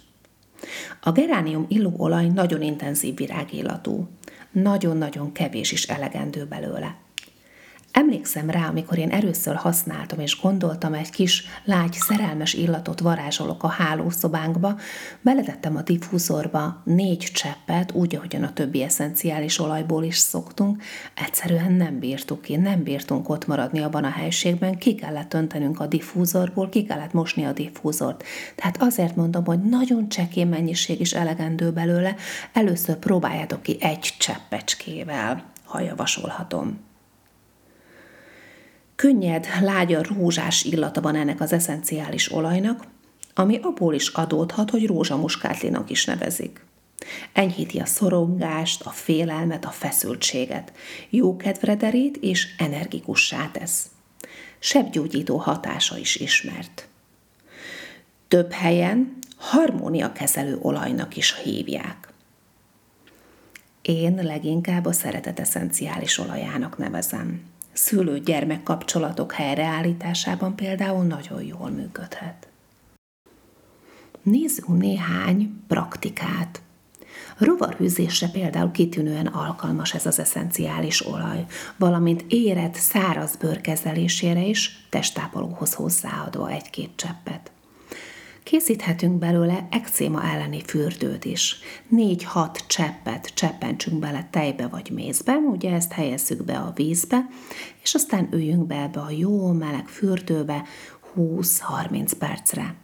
A 1.01 1.11
geránium 1.11 1.65
illó 1.69 1.93
olaj 1.97 2.27
nagyon 2.27 2.61
intenzív 2.61 3.15
virágillatú. 3.15 4.07
Nagyon-nagyon 4.51 5.31
kevés 5.31 5.71
is 5.71 5.83
elegendő 5.83 6.45
belőle. 6.45 6.95
Emlékszem 7.91 8.49
rá, 8.49 8.67
amikor 8.67 8.97
én 8.97 9.09
először 9.09 9.55
használtam, 9.55 10.19
és 10.19 10.41
gondoltam, 10.41 10.93
egy 10.93 11.09
kis, 11.09 11.43
lágy, 11.63 11.93
szerelmes 11.93 12.53
illatot 12.53 12.99
varázsolok 12.99 13.63
a 13.63 13.67
hálószobánkba, 13.67 14.79
beletettem 15.21 15.75
a 15.75 15.81
diffúzorba 15.81 16.81
négy 16.85 17.17
cseppet, 17.17 17.91
úgy, 17.91 18.15
ahogyan 18.15 18.43
a 18.43 18.53
többi 18.53 18.83
eszenciális 18.83 19.59
olajból 19.59 20.03
is 20.03 20.17
szoktunk, 20.17 20.83
egyszerűen 21.15 21.71
nem 21.71 21.99
bírtuk 21.99 22.41
ki, 22.41 22.55
nem 22.55 22.83
bírtunk 22.83 23.29
ott 23.29 23.47
maradni 23.47 23.79
abban 23.79 24.03
a 24.03 24.09
helységben, 24.09 24.77
ki 24.77 24.95
kellett 24.95 25.33
öntenünk 25.33 25.79
a 25.79 25.87
diffúzorból, 25.87 26.69
ki 26.69 26.83
kellett 26.83 27.13
mosni 27.13 27.45
a 27.45 27.53
diffúzort. 27.53 28.23
Tehát 28.55 28.81
azért 28.81 29.15
mondom, 29.15 29.45
hogy 29.45 29.59
nagyon 29.59 30.09
csekély 30.09 30.43
mennyiség 30.43 30.99
is 30.99 31.13
elegendő 31.13 31.71
belőle, 31.71 32.15
először 32.53 32.95
próbáljátok 32.95 33.61
ki 33.61 33.77
egy 33.79 34.13
cseppecskével, 34.17 35.43
ha 35.65 35.79
javasolhatom. 35.79 36.89
Könnyed, 39.01 39.47
lágya 39.61 40.01
rózsás 40.03 40.63
illata 40.63 41.01
van 41.01 41.15
ennek 41.15 41.41
az 41.41 41.53
eszenciális 41.53 42.31
olajnak, 42.31 42.83
ami 43.33 43.59
abból 43.61 43.93
is 43.93 44.07
adódhat, 44.07 44.69
hogy 44.69 44.85
rózsamuskátlinak 44.85 45.89
is 45.89 46.05
nevezik. 46.05 46.65
Enyhíti 47.33 47.79
a 47.79 47.85
szorongást, 47.85 48.81
a 48.81 48.89
félelmet, 48.89 49.65
a 49.65 49.69
feszültséget, 49.69 50.73
jó 51.09 51.37
kedvre 51.37 51.75
derít 51.75 52.17
és 52.17 52.47
energikussá 52.57 53.49
tesz. 53.51 53.85
Sebgyógyító 54.59 55.37
hatása 55.37 55.97
is 55.97 56.15
ismert. 56.15 56.87
Több 58.27 58.51
helyen 58.51 59.17
harmóniakezelő 59.35 60.57
olajnak 60.61 61.15
is 61.17 61.35
hívják. 61.43 62.13
Én 63.81 64.19
leginkább 64.23 64.85
a 64.85 64.91
szeretet 64.91 65.39
eszenciális 65.39 66.17
olajának 66.17 66.77
nevezem 66.77 67.50
szülő-gyermek 67.73 68.63
kapcsolatok 68.63 69.31
helyreállításában 69.31 70.55
például 70.55 71.03
nagyon 71.03 71.43
jól 71.43 71.69
működhet. 71.69 72.47
Nézzünk 74.23 74.77
néhány 74.77 75.63
praktikát. 75.67 76.61
Rovarhűzésre 77.37 78.27
például 78.27 78.71
kitűnően 78.71 79.25
alkalmas 79.25 79.93
ez 79.93 80.05
az 80.05 80.19
eszenciális 80.19 81.05
olaj, 81.05 81.45
valamint 81.77 82.25
érett 82.27 82.73
száraz 82.73 83.35
bőr 83.35 83.61
kezelésére 83.61 84.41
is 84.41 84.85
testápolóhoz 84.89 85.73
hozzáadva 85.73 86.49
egy-két 86.49 86.89
cseppet. 86.95 87.51
Készíthetünk 88.43 89.19
belőle 89.19 89.67
ekcéma 89.71 90.23
elleni 90.23 90.61
fürdőt 90.61 91.25
is. 91.25 91.59
4-6 91.95 92.67
cseppet 92.67 93.31
cseppentsünk 93.33 93.99
bele 93.99 94.27
tejbe 94.31 94.67
vagy 94.67 94.89
mézbe, 94.93 95.33
ugye 95.33 95.73
ezt 95.73 95.91
helyezzük 95.91 96.45
be 96.45 96.57
a 96.57 96.71
vízbe, 96.75 97.27
és 97.83 97.93
aztán 97.93 98.27
üljünk 98.31 98.67
be 98.67 98.75
ebbe 98.75 98.99
a 98.99 99.09
jó 99.09 99.51
meleg 99.51 99.87
fürdőbe 99.87 100.63
20-30 101.17 102.11
percre. 102.19 102.75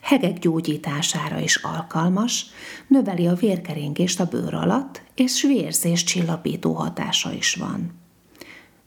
Hegek 0.00 0.38
gyógyítására 0.38 1.38
is 1.38 1.56
alkalmas, 1.56 2.46
növeli 2.86 3.26
a 3.26 3.34
vérkeringést 3.34 4.20
a 4.20 4.24
bőr 4.24 4.54
alatt, 4.54 5.02
és 5.14 5.42
vérzés 5.42 6.04
csillapító 6.04 6.72
hatása 6.72 7.32
is 7.32 7.54
van. 7.54 7.92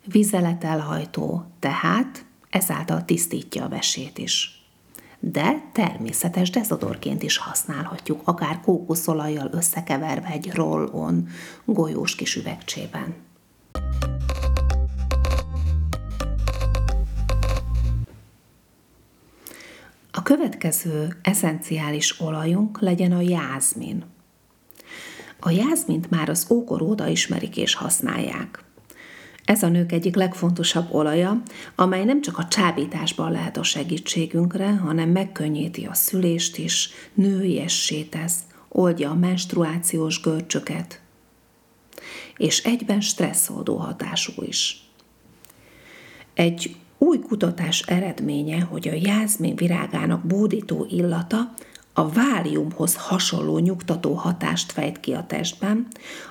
Vizeletelhajtó, 0.05 1.45
tehát 1.59 2.25
ezáltal 2.49 3.05
tisztítja 3.05 3.63
a 3.63 3.69
vesét 3.69 4.17
is 4.17 4.56
de 5.19 5.69
természetes 5.71 6.49
dezodorként 6.49 7.23
is 7.23 7.37
használhatjuk, 7.37 8.21
akár 8.23 8.59
kókuszolajjal 8.61 9.49
összekeverve 9.51 10.27
egy 10.27 10.51
roll-on 10.53 11.27
golyós 11.65 12.15
kis 12.15 12.35
üvegcsében. 12.35 13.15
A 20.11 20.21
következő 20.23 21.19
eszenciális 21.21 22.19
olajunk 22.19 22.81
legyen 22.81 23.11
a 23.11 23.21
jázmin. 23.21 24.03
A 25.39 25.49
jázmint 25.49 26.09
már 26.09 26.29
az 26.29 26.45
ókor 26.49 26.81
óta 26.81 27.07
ismerik 27.07 27.57
és 27.57 27.73
használják. 27.73 28.66
Ez 29.47 29.63
a 29.63 29.67
nők 29.67 29.91
egyik 29.91 30.15
legfontosabb 30.15 30.93
olaja, 30.93 31.41
amely 31.75 32.03
nem 32.03 32.21
csak 32.21 32.37
a 32.37 32.47
csábításban 32.47 33.31
lehet 33.31 33.57
a 33.57 33.63
segítségünkre, 33.63 34.69
hanem 34.69 35.09
megkönnyíti 35.09 35.85
a 35.85 35.93
szülést 35.93 36.57
is, 36.57 36.89
nőiessé 37.13 38.03
tesz, 38.03 38.39
oldja 38.69 39.09
a 39.09 39.15
menstruációs 39.15 40.21
görcsöket, 40.21 41.01
és 42.37 42.63
egyben 42.63 43.01
stresszoldó 43.01 43.75
hatású 43.75 44.33
is. 44.41 44.89
Egy 46.33 46.75
új 46.97 47.19
kutatás 47.19 47.81
eredménye, 47.81 48.61
hogy 48.61 48.87
a 48.87 48.99
jázmin 49.01 49.55
virágának 49.55 50.25
bódító 50.25 50.87
illata 50.89 51.53
a 51.99 52.09
váliumhoz 52.09 52.95
hasonló 52.95 53.57
nyugtató 53.57 54.13
hatást 54.13 54.71
fejt 54.71 54.99
ki 54.99 55.13
a 55.13 55.25
testben, 55.25 55.87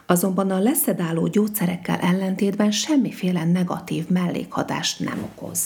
azonban 0.07 0.51
a 0.51 0.59
leszedáló 0.59 1.27
gyógyszerekkel 1.27 1.99
ellentétben 1.99 2.71
semmiféle 2.71 3.45
negatív 3.45 4.09
mellékhatást 4.09 5.01
nem 5.01 5.23
okoz. 5.23 5.61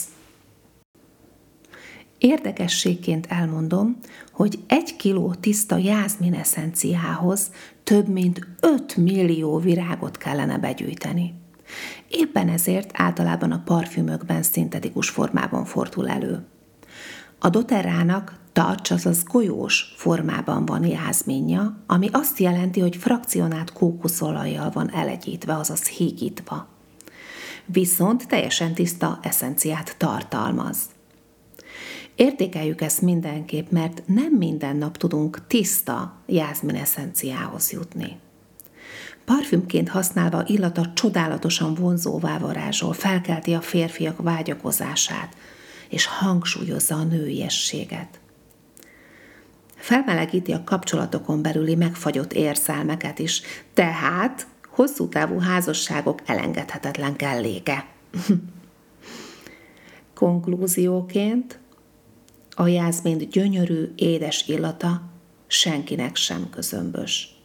Érdekességként 2.17 3.27
elmondom, 3.29 3.97
hogy 4.31 4.59
egy 4.67 4.95
kiló 4.95 5.33
tiszta 5.33 5.77
jázmin 5.77 6.33
eszenciához 6.33 7.51
több 7.83 8.07
mint 8.07 8.47
5 8.59 8.95
millió 8.95 9.57
virágot 9.57 10.17
kellene 10.17 10.57
begyűjteni. 10.57 11.33
Éppen 12.07 12.49
ezért 12.49 12.91
általában 12.93 13.51
a 13.51 13.61
parfümökben 13.65 14.43
szintetikus 14.43 15.09
formában 15.09 15.65
fordul 15.65 16.09
elő. 16.09 16.45
A 17.39 17.49
doterának 17.49 18.40
touch, 18.53 18.91
azaz 18.91 19.23
golyós 19.23 19.93
formában 19.95 20.65
van 20.65 20.85
jázminja, 20.85 21.83
ami 21.87 22.09
azt 22.11 22.39
jelenti, 22.39 22.79
hogy 22.79 22.95
frakcionált 22.95 23.73
kókuszolajjal 23.73 24.69
van 24.69 24.91
elegyítve, 24.91 25.55
azaz 25.55 25.87
hígítva. 25.87 26.67
Viszont 27.65 28.27
teljesen 28.27 28.73
tiszta 28.73 29.19
eszenciát 29.21 29.95
tartalmaz. 29.97 30.77
Értékeljük 32.15 32.81
ezt 32.81 33.01
mindenképp, 33.01 33.69
mert 33.69 34.03
nem 34.05 34.33
minden 34.33 34.75
nap 34.75 34.97
tudunk 34.97 35.47
tiszta 35.47 36.13
jázmin 36.25 36.75
eszenciához 36.75 37.71
jutni. 37.71 38.19
Parfümként 39.25 39.89
használva 39.89 40.43
illata 40.47 40.93
csodálatosan 40.93 41.73
vonzóvá 41.73 42.37
varázsol, 42.37 42.93
felkelti 42.93 43.53
a 43.53 43.61
férfiak 43.61 44.21
vágyakozását, 44.21 45.35
és 45.89 46.05
hangsúlyozza 46.05 46.95
a 46.95 47.03
nőiességet. 47.03 48.20
Felmelegíti 49.81 50.51
a 50.51 50.63
kapcsolatokon 50.63 51.41
belüli 51.41 51.75
megfagyott 51.75 52.33
érzelmeket 52.33 53.19
is, 53.19 53.41
tehát 53.73 54.47
hosszú 54.67 55.07
távú 55.07 55.39
házasságok 55.39 56.21
elengedhetetlen 56.25 57.15
kelléke. 57.15 57.85
Konklúzióként 60.13 61.59
a 62.55 62.67
jászmin 62.67 63.29
gyönyörű, 63.29 63.91
édes 63.95 64.47
illata 64.47 65.01
senkinek 65.47 66.15
sem 66.15 66.49
közömbös. 66.49 67.35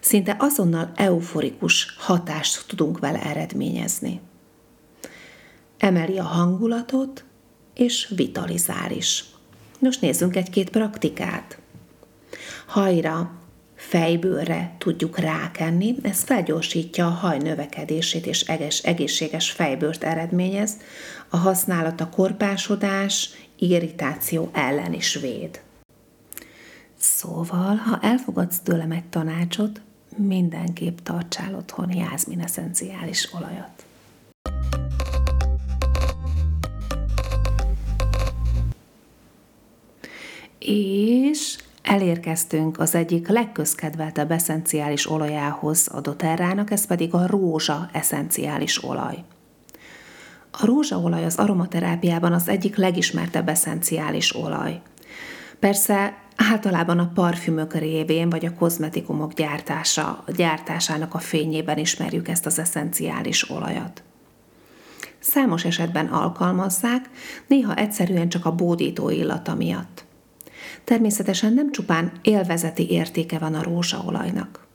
Szinte 0.00 0.36
azonnal 0.38 0.92
euforikus 0.94 1.94
hatást 1.98 2.68
tudunk 2.68 2.98
vele 2.98 3.22
eredményezni. 3.22 4.20
Emeli 5.78 6.18
a 6.18 6.24
hangulatot, 6.24 7.24
és 7.74 8.12
vitalizál 8.16 8.90
is. 8.90 9.24
Most 9.78 10.00
nézzünk 10.00 10.36
egy-két 10.36 10.70
praktikát. 10.70 11.58
Hajra, 12.66 13.30
fejbőrre 13.74 14.74
tudjuk 14.78 15.18
rákenni, 15.18 15.94
ez 16.02 16.22
felgyorsítja 16.22 17.06
a 17.06 17.10
haj 17.10 17.38
növekedését 17.38 18.26
és 18.26 18.40
egészséges 18.82 19.50
fejbőrt 19.50 20.04
eredményez, 20.04 20.76
a 21.28 21.36
használat 21.36 22.00
a 22.00 22.08
korpásodás, 22.08 23.30
irritáció 23.58 24.50
ellen 24.52 24.92
is 24.92 25.14
véd. 25.14 25.60
Szóval, 26.98 27.74
ha 27.74 27.98
elfogadsz 28.02 28.58
tőlem 28.58 28.90
egy 28.90 29.04
tanácsot, 29.04 29.80
mindenképp 30.16 30.98
tartsál 31.02 31.54
otthon 31.54 31.94
jászmin 31.94 32.40
eszenciális 32.40 33.28
olajat. 33.34 33.84
És 40.68 41.56
elérkeztünk 41.82 42.78
az 42.78 42.94
egyik 42.94 43.28
legközkedveltebb 43.28 44.30
eszenciális 44.30 45.10
olajához 45.10 45.88
a 45.92 46.00
doterrának, 46.00 46.70
ez 46.70 46.86
pedig 46.86 47.14
a 47.14 47.26
rózsa 47.26 47.88
eszenciális 47.92 48.84
olaj. 48.84 49.24
A 50.50 50.66
rózsaolaj 50.66 51.24
az 51.24 51.36
aromaterápiában 51.36 52.32
az 52.32 52.48
egyik 52.48 52.76
legismertebb 52.76 53.48
eszenciális 53.48 54.36
olaj. 54.36 54.80
Persze 55.58 56.16
általában 56.36 56.98
a 56.98 57.10
parfümök 57.14 57.74
révén 57.74 58.30
vagy 58.30 58.46
a 58.46 58.54
kozmetikumok 58.54 59.32
gyártása, 59.32 60.24
gyártásának 60.36 61.14
a 61.14 61.18
fényében 61.18 61.78
ismerjük 61.78 62.28
ezt 62.28 62.46
az 62.46 62.58
eszenciális 62.58 63.50
olajat. 63.50 64.02
Számos 65.18 65.64
esetben 65.64 66.06
alkalmazzák, 66.06 67.10
néha 67.46 67.74
egyszerűen 67.74 68.28
csak 68.28 68.44
a 68.44 68.54
bódító 68.54 69.10
illata 69.10 69.54
miatt. 69.54 70.05
Természetesen 70.86 71.52
nem 71.52 71.72
csupán 71.72 72.12
élvezeti 72.22 72.90
értéke 72.90 73.38
van 73.38 73.54
a 73.54 73.62
rózsaolajnak. 73.62 74.66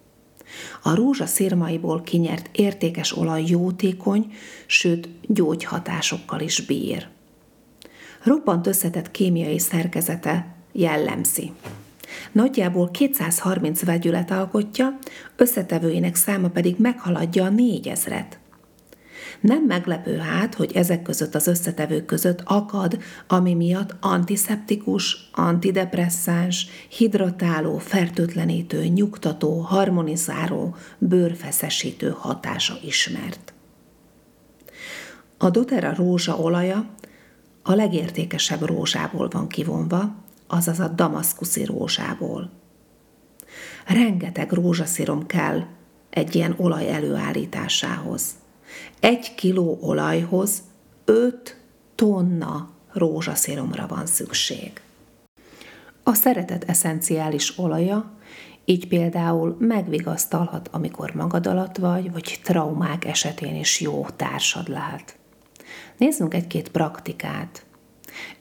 A 0.84 0.96
rózsa 0.96 1.26
szirmaiból 1.26 2.02
kinyert 2.02 2.50
értékes 2.52 3.18
olaj 3.18 3.44
jótékony, 3.48 4.34
sőt 4.66 5.10
gyógyhatásokkal 5.28 6.40
is 6.40 6.66
bír. 6.66 7.08
Roppant 8.24 8.68
összetett 8.68 9.12
kémiai 9.12 9.60
szerkezete 9.60 10.56
jellemzi. 10.72 11.52
Nagyjából 12.32 12.92
230 12.92 13.84
vegyület 13.84 14.32
alkotja, 14.32 14.98
összetevőinek 15.36 16.16
száma 16.16 16.48
pedig 16.48 16.76
meghaladja 16.78 17.44
a 17.44 17.50
négyezret. 17.50 18.40
Nem 19.42 19.64
meglepő 19.64 20.18
hát, 20.18 20.56
hogy 20.56 20.72
ezek 20.76 21.02
között 21.02 21.36
az 21.36 21.48
összetevők 21.48 22.06
között 22.06 22.42
akad, 22.46 23.02
ami 23.28 23.54
miatt 23.54 23.96
antiszeptikus, 24.00 25.30
antidepresszáns, 25.32 26.68
hidratáló, 26.90 27.78
fertőtlenítő, 27.78 28.84
nyugtató, 28.84 29.60
harmonizáló, 29.60 30.76
bőrfeszesítő 30.98 32.16
hatása 32.18 32.78
ismert. 32.86 33.54
A 35.38 35.50
doTERRA 35.50 35.94
rózsa 35.96 36.38
olaja 36.38 36.90
a 37.64 37.74
legértékesebb 37.74 38.62
rózsából 38.62 39.28
van 39.28 39.48
kivonva, 39.48 40.16
azaz 40.48 40.80
a 40.80 40.88
damaszkuszi 40.88 41.66
rózsából. 41.66 42.52
Rengeteg 43.88 44.52
rózsaszírom 44.52 45.26
kell 45.26 45.64
egy 46.10 46.36
ilyen 46.36 46.54
olaj 46.58 46.94
előállításához. 46.94 48.41
Egy 49.00 49.36
kiló 49.36 49.78
olajhoz 49.82 50.62
5 51.06 51.58
tonna 51.96 52.70
rózsaszíromra 52.94 53.88
van 53.88 54.06
szükség. 54.06 54.82
A 56.04 56.14
szeretet 56.14 56.64
eszenciális 56.64 57.58
olaja 57.58 58.12
így 58.66 58.88
például 58.88 59.56
megvigasztalhat, 59.60 60.70
amikor 60.72 61.12
magad 61.14 61.48
alatt 61.48 61.78
vagy, 61.78 62.12
vagy 62.12 62.40
traumák 62.44 63.06
esetén 63.06 63.56
is 63.56 63.82
jó 63.82 64.06
társad 64.16 64.68
lehet. 64.68 65.16
Nézzünk 65.98 66.34
egy-két 66.34 66.70
praktikát. 66.70 67.66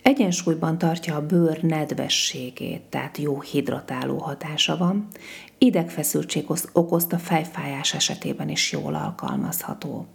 Egyensúlyban 0.03 0.79
tartja 0.79 1.15
a 1.15 1.27
bőr 1.27 1.63
nedvességét, 1.63 2.83
tehát 2.83 3.19
jó 3.19 3.41
hidratáló 3.41 4.19
hatása 4.19 4.77
van. 4.77 5.07
Idegfeszültség 5.59 6.45
okozta 6.73 7.19
fejfájás 7.19 7.95
esetében 7.95 8.49
is 8.49 8.73
jól 8.73 8.95
alkalmazható. 8.95 10.07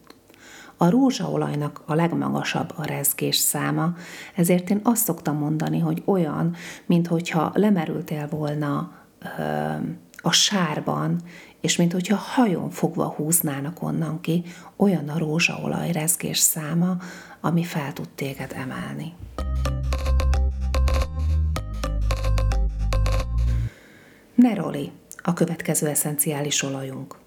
A 0.78 0.90
rózsaolajnak 0.90 1.82
a 1.86 1.94
legmagasabb 1.94 2.74
a 2.76 2.86
rezgés 2.86 3.38
száma, 3.38 3.94
ezért 4.36 4.70
én 4.70 4.80
azt 4.84 5.04
szoktam 5.04 5.38
mondani, 5.38 5.80
hogy 5.80 6.02
olyan, 6.06 6.56
mintha 6.86 7.52
lemerültél 7.54 8.28
volna 8.28 8.92
ö, 9.38 9.74
a 10.22 10.32
sárban, 10.32 11.22
és 11.62 11.76
mint 11.76 11.92
hogyha 11.92 12.16
hajon 12.16 12.70
fogva 12.70 13.08
húznának 13.08 13.82
onnan 13.82 14.22
ki, 14.22 14.44
olyan 14.76 15.10
a 15.10 15.18
rózsaolaj 15.18 15.92
rezgés 15.92 16.38
száma, 16.38 16.98
ami 17.42 17.64
fel 17.64 17.94
tud 17.94 18.10
téged 18.10 18.54
emelni. 18.56 19.14
Neroli, 24.36 24.92
a 25.24 25.34
következő 25.34 25.88
eszenciális 25.88 26.64
olajunk. 26.64 27.24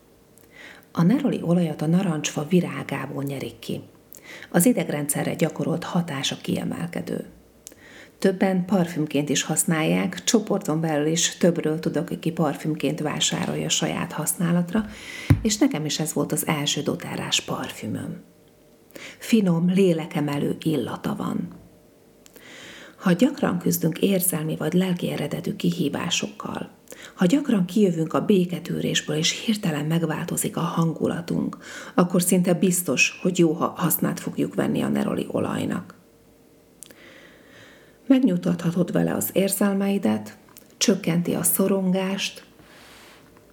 A 0.92 1.02
neroli 1.02 1.40
olajat 1.42 1.82
a 1.82 1.86
narancsfa 1.86 2.46
virágából 2.48 3.22
nyerik 3.22 3.58
ki. 3.58 3.80
Az 4.50 4.66
idegrendszerre 4.66 5.34
gyakorolt 5.34 5.84
hatása 5.84 6.36
kiemelkedő. 6.36 7.26
Többen 8.18 8.64
parfümként 8.64 9.28
is 9.28 9.42
használják, 9.42 10.24
csoporton 10.24 10.80
belül 10.80 11.06
is 11.06 11.36
többről 11.36 11.78
tudok, 11.78 12.10
aki 12.10 12.32
parfümként 12.32 13.00
vásárolja 13.00 13.68
saját 13.68 14.12
használatra, 14.12 14.84
és 15.42 15.58
nekem 15.58 15.84
is 15.84 16.00
ez 16.00 16.12
volt 16.12 16.32
az 16.32 16.46
első 16.46 16.82
dotárás 16.82 17.40
parfümöm. 17.40 18.22
Finom, 19.18 19.70
lélekemelő 19.70 20.56
illata 20.60 21.14
van. 21.16 21.48
Ha 22.98 23.12
gyakran 23.12 23.58
küzdünk 23.58 23.98
érzelmi 23.98 24.56
vagy 24.56 24.72
lelki 24.72 25.10
eredetű 25.10 25.56
kihívásokkal, 25.56 26.70
ha 27.14 27.26
gyakran 27.26 27.64
kijövünk 27.64 28.12
a 28.12 28.24
béketűrésből, 28.24 29.16
és 29.16 29.44
hirtelen 29.44 29.84
megváltozik 29.84 30.56
a 30.56 30.60
hangulatunk, 30.60 31.58
akkor 31.94 32.22
szinte 32.22 32.54
biztos, 32.54 33.18
hogy 33.22 33.38
jó 33.38 33.52
hasznát 33.52 34.20
fogjuk 34.20 34.54
venni 34.54 34.80
a 34.80 34.88
neroli 34.88 35.26
olajnak. 35.30 35.94
Megnyugtathatod 38.06 38.92
vele 38.92 39.14
az 39.14 39.30
érzelmeidet, 39.32 40.36
csökkenti 40.76 41.34
a 41.34 41.42
szorongást, 41.42 42.44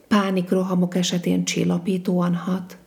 pánikrohamok 0.08 0.96
esetén 0.96 1.46
csillapítóan 1.46 2.36
hat, 2.36 2.78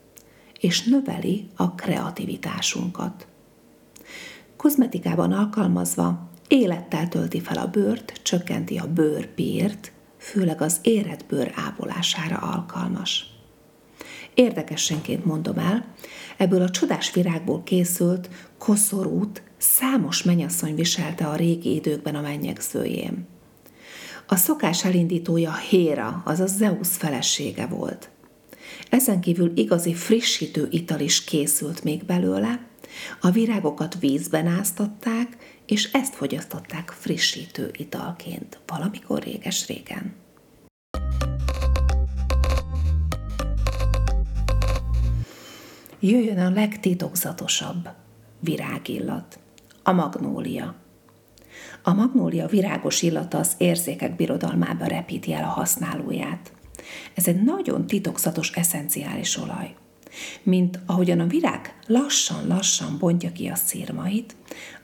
és 0.61 0.85
növeli 0.85 1.49
a 1.57 1.75
kreativitásunkat. 1.75 3.27
Kozmetikában 4.57 5.33
alkalmazva 5.33 6.29
élettel 6.49 7.09
tölti 7.09 7.41
fel 7.41 7.59
a 7.59 7.67
bőrt, 7.67 8.13
csökkenti 8.23 8.79
a 8.79 8.93
bőrpírt, 8.93 9.93
főleg 10.19 10.63
az 10.63 10.79
érett 10.83 11.25
bőr 11.27 11.53
ápolására 11.55 12.37
alkalmas. 12.37 13.27
Érdekessenként 14.35 15.25
mondom 15.25 15.59
el, 15.59 15.85
ebből 16.37 16.63
a 16.63 16.71
csodás 16.71 17.13
virágból 17.13 17.63
készült 17.63 18.29
koszorút 18.59 19.43
számos 19.57 20.23
menyasszony 20.23 20.75
viselte 20.75 21.27
a 21.27 21.37
régi 21.37 21.75
időkben 21.75 22.15
a 22.15 22.21
mennyegzőjén. 22.21 23.27
A 24.27 24.37
szokás 24.37 24.85
elindítója 24.85 25.57
Héra, 25.57 26.23
azaz 26.25 26.57
Zeus 26.57 26.89
felesége 26.89 27.67
volt. 27.67 28.11
Ezen 28.91 29.21
kívül 29.21 29.53
igazi 29.55 29.95
frissítő 29.95 30.69
ital 30.71 31.01
is 31.01 31.25
készült 31.25 31.85
még 31.85 32.05
belőle, 32.05 32.67
a 33.21 33.31
virágokat 33.31 33.97
vízben 34.01 34.47
áztatták, 34.47 35.48
és 35.69 35.93
ezt 35.93 36.15
fogyasztották 36.15 36.91
frissítő 36.91 37.71
italként 37.77 38.59
valamikor 38.67 39.23
réges-régen. 39.23 40.15
Jöjjön 46.01 46.39
a 46.39 46.51
legtitokzatosabb 46.51 47.89
virágillat, 48.41 49.39
a 49.83 49.93
magnólia. 49.93 50.75
A 51.83 51.93
magnólia 51.93 52.47
virágos 52.47 53.03
illata 53.03 53.39
az 53.39 53.53
érzékek 53.59 54.17
birodalmába 54.17 54.87
repíti 54.87 55.33
el 55.33 55.45
a 55.45 55.47
használóját. 55.47 56.53
Ez 57.15 57.29
egy 57.29 57.43
nagyon 57.43 57.87
titokzatos 57.87 58.51
eszenciális 58.51 59.37
olaj. 59.37 59.75
Mint 60.43 60.79
ahogyan 60.87 61.21
a 61.21 61.27
virág 61.27 61.75
lassan-lassan 61.87 62.99
bontja 62.99 63.33
ki 63.33 63.49
a 63.49 63.55
szírmait, 63.55 64.37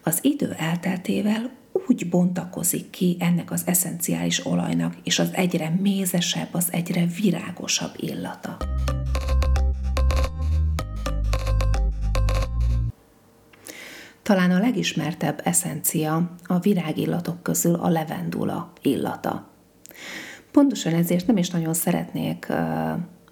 az 0.03 0.19
idő 0.23 0.55
elteltével 0.59 1.51
úgy 1.89 2.09
bontakozik 2.09 2.91
ki 2.91 3.17
ennek 3.19 3.51
az 3.51 3.63
eszenciális 3.67 4.47
olajnak, 4.47 4.95
és 5.03 5.19
az 5.19 5.29
egyre 5.33 5.75
mézesebb, 5.81 6.49
az 6.53 6.69
egyre 6.71 7.07
virágosabb 7.21 7.93
illata. 7.97 8.57
Talán 14.23 14.51
a 14.51 14.59
legismertebb 14.59 15.41
eszencia 15.45 16.31
a 16.45 16.59
virágillatok 16.59 17.43
közül 17.43 17.75
a 17.75 17.89
levendula 17.89 18.73
illata. 18.83 19.51
Pontosan 20.53 20.95
ezért 20.95 21.27
nem 21.27 21.37
is 21.37 21.51
nagyon 21.51 21.75
szeretnék 21.75 22.47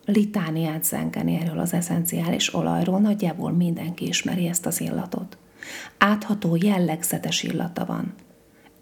litániát 0.05 0.85
zengeni 0.85 1.39
erről 1.43 1.59
az 1.59 1.73
eszenciális 1.73 2.55
olajról, 2.55 3.01
nagyjából 3.01 3.53
mindenki 3.53 4.07
ismeri 4.07 4.47
ezt 4.47 4.67
az 4.67 4.81
illatot. 4.81 5.39
Átható 5.99 6.57
jellegzetes 6.57 7.43
illata 7.43 7.85
van. 7.85 8.15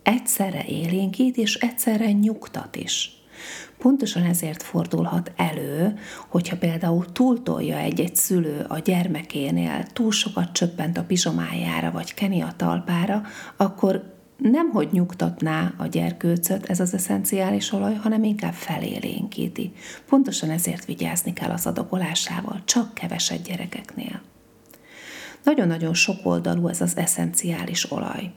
Egyszerre 0.03 0.65
élénkít 0.69 1.37
és 1.37 1.55
egyszerre 1.55 2.13
nyugtat 2.13 2.77
is. 2.77 3.21
Pontosan 3.79 4.23
ezért 4.23 4.63
fordulhat 4.63 5.33
elő, 5.37 5.99
hogyha 6.29 6.57
például 6.57 7.13
túltolja 7.13 7.77
egy-egy 7.77 8.17
szülő 8.17 8.65
a 8.69 8.79
gyermekénél, 8.79 9.83
túl 9.93 10.13
sokat 10.13 10.53
csöppent 10.53 10.99
a 10.99 11.05
pizsomájára 11.05 11.91
vagy 11.91 12.15
keni 12.15 12.41
a 12.41 12.53
talpára, 12.57 13.23
akkor 13.57 14.20
nem 14.41 14.71
hogy 14.71 14.89
nyugtatná 14.93 15.73
a 15.77 15.87
gyerkőcöt 15.87 16.67
ez 16.67 16.81
az 16.81 16.95
eszenciális 16.95 17.73
olaj, 17.73 17.95
hanem 17.95 18.25
inkább 18.25 18.53
felélénkíti. 18.53 19.73
Pontosan 20.09 20.51
ezért 20.51 20.85
vigyázni 20.85 21.33
kell 21.33 21.51
az 21.51 21.67
adagolásával, 21.67 22.63
csak 22.65 22.95
keveset 22.95 23.43
gyerekeknél. 23.43 24.21
Nagyon-nagyon 25.45 25.95
sokoldalú 25.95 26.69
ez 26.69 26.81
az 26.81 26.97
eszenciális 26.97 27.91
olaj. 27.91 28.33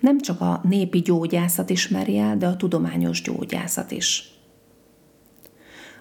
Nem 0.00 0.20
csak 0.20 0.40
a 0.40 0.60
népi 0.62 1.00
gyógyászat 1.00 1.70
ismeri 1.70 2.18
el, 2.18 2.36
de 2.36 2.46
a 2.46 2.56
tudományos 2.56 3.22
gyógyászat 3.22 3.90
is. 3.90 4.28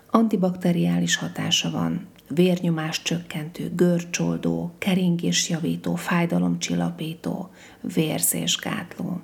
Antibakteriális 0.09 1.15
hatása 1.15 1.71
van, 1.71 2.07
vérnyomás 2.33 3.01
csökkentő, 3.01 3.71
görcsoldó, 3.75 4.71
keringésjavító, 4.77 5.95
fájdalomcsillapító, 5.95 7.49
vérzésgátló. 7.93 9.21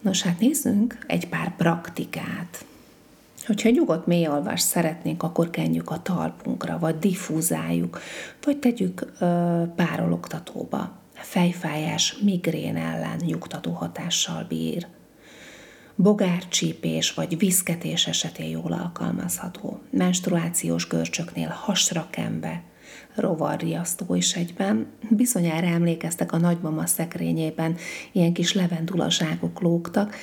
Nos, 0.00 0.22
hát 0.22 0.40
nézzünk 0.40 0.98
egy 1.06 1.28
pár 1.28 1.56
praktikát. 1.56 2.64
Hogyha 3.46 3.70
nyugodt 3.70 4.06
mély 4.06 4.24
alvást 4.24 4.66
szeretnénk, 4.66 5.22
akkor 5.22 5.50
kenjük 5.50 5.90
a 5.90 6.02
talpunkra, 6.02 6.78
vagy 6.78 6.98
diffúzáljuk, 6.98 8.00
vagy 8.44 8.58
tegyük 8.58 9.12
ö, 9.20 9.62
párologtatóba. 9.76 10.98
Fejfájás, 11.12 12.16
migrén 12.22 12.76
ellen 12.76 13.20
nyugtató 13.24 13.72
hatással 13.72 14.44
bír 14.48 14.86
bogárcsípés 15.96 17.14
vagy 17.14 17.38
viszketés 17.38 18.06
esetén 18.06 18.48
jól 18.48 18.72
alkalmazható. 18.72 19.80
Menstruációs 19.90 20.88
görcsöknél 20.88 21.48
hasra 21.48 22.06
kembe, 22.10 22.62
rovarriasztó 23.14 24.14
is 24.14 24.34
egyben. 24.34 24.86
Bizonyára 25.10 25.66
emlékeztek 25.66 26.32
a 26.32 26.38
nagymama 26.38 26.86
szekrényében, 26.86 27.76
ilyen 28.12 28.32
kis 28.32 28.52
levendulazságok 28.52 29.60
lógtak, 29.60 30.14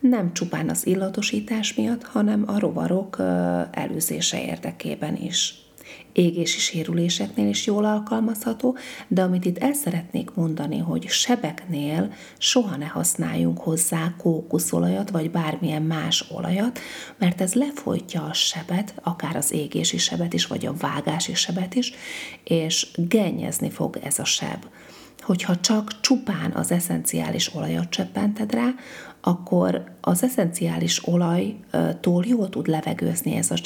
nem 0.00 0.32
csupán 0.32 0.68
az 0.68 0.86
illatosítás 0.86 1.74
miatt, 1.74 2.04
hanem 2.04 2.44
a 2.46 2.58
rovarok 2.58 3.16
előzése 3.70 4.44
érdekében 4.44 5.16
is 5.16 5.54
égési 6.12 6.58
sérüléseknél 6.58 7.48
is 7.48 7.66
jól 7.66 7.84
alkalmazható, 7.84 8.76
de 9.08 9.22
amit 9.22 9.44
itt 9.44 9.58
el 9.58 9.72
szeretnék 9.72 10.30
mondani, 10.34 10.78
hogy 10.78 11.08
sebeknél 11.08 12.12
soha 12.38 12.76
ne 12.76 12.86
használjunk 12.86 13.58
hozzá 13.58 14.14
kókuszolajat, 14.18 15.10
vagy 15.10 15.30
bármilyen 15.30 15.82
más 15.82 16.24
olajat, 16.30 16.78
mert 17.18 17.40
ez 17.40 17.54
lefolytja 17.54 18.22
a 18.22 18.32
sebet, 18.32 18.94
akár 19.02 19.36
az 19.36 19.52
égési 19.52 19.98
sebet 19.98 20.32
is, 20.32 20.46
vagy 20.46 20.66
a 20.66 20.74
vágási 20.74 21.34
sebet 21.34 21.74
is, 21.74 21.92
és 22.44 22.86
gennyezni 22.96 23.70
fog 23.70 23.98
ez 24.02 24.18
a 24.18 24.24
seb 24.24 24.64
hogyha 25.22 25.60
csak 25.60 26.00
csupán 26.00 26.52
az 26.54 26.70
eszenciális 26.70 27.54
olajat 27.54 27.90
cseppented 27.90 28.52
rá, 28.52 28.68
akkor 29.20 29.84
az 30.00 30.22
eszenciális 30.22 31.06
olajtól 31.06 32.24
jól 32.26 32.48
tud 32.48 32.66
levegőzni 32.66 33.36
ez 33.36 33.50
a 33.50 33.56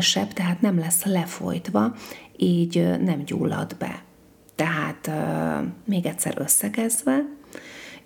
seb, 0.00 0.32
tehát 0.32 0.60
nem 0.60 0.78
lesz 0.78 1.04
lefolytva, 1.04 1.94
így 2.36 3.00
nem 3.00 3.24
gyullad 3.24 3.76
be. 3.78 4.02
Tehát 4.54 5.10
még 5.84 6.06
egyszer 6.06 6.34
összegezve, 6.38 7.24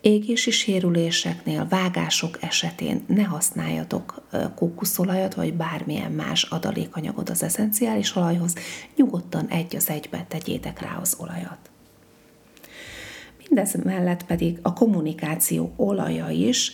égési 0.01 0.51
sérüléseknél, 0.51 1.67
vágások 1.69 2.39
esetén 2.43 3.05
ne 3.07 3.23
használjatok 3.23 4.23
kókuszolajat, 4.55 5.35
vagy 5.35 5.55
bármilyen 5.55 6.13
más 6.13 6.43
adalékanyagot 6.43 7.31
az 7.31 7.43
eszenciális 7.43 8.17
olajhoz, 8.17 8.55
nyugodtan 8.97 9.47
egy 9.47 9.77
az 9.77 9.89
egybe 9.89 10.25
tegyétek 10.29 10.81
rá 10.81 10.99
az 11.01 11.17
olajat. 11.19 11.71
Mindez 13.49 13.75
mellett 13.85 14.25
pedig 14.25 14.59
a 14.63 14.73
kommunikáció 14.73 15.73
olaja 15.77 16.29
is, 16.29 16.73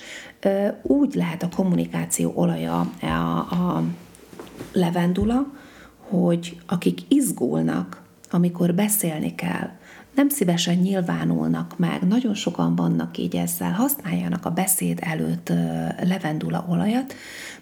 úgy 0.82 1.14
lehet 1.14 1.42
a 1.42 1.48
kommunikáció 1.56 2.32
olaja 2.34 2.90
a, 3.00 3.06
a 3.38 3.82
levendula, 4.72 5.52
hogy 5.98 6.60
akik 6.66 7.00
izgulnak, 7.08 8.02
amikor 8.30 8.74
beszélni 8.74 9.34
kell, 9.34 9.70
nem 10.14 10.28
szívesen 10.28 10.76
nyilvánulnak 10.76 11.78
meg, 11.78 12.02
nagyon 12.02 12.34
sokan 12.34 12.76
vannak 12.76 13.18
így 13.18 13.36
ezzel, 13.36 13.72
használjanak 13.72 14.44
a 14.44 14.50
beszéd 14.50 14.98
előtt 15.02 15.52
levendula 16.02 16.66
olajat, 16.68 17.14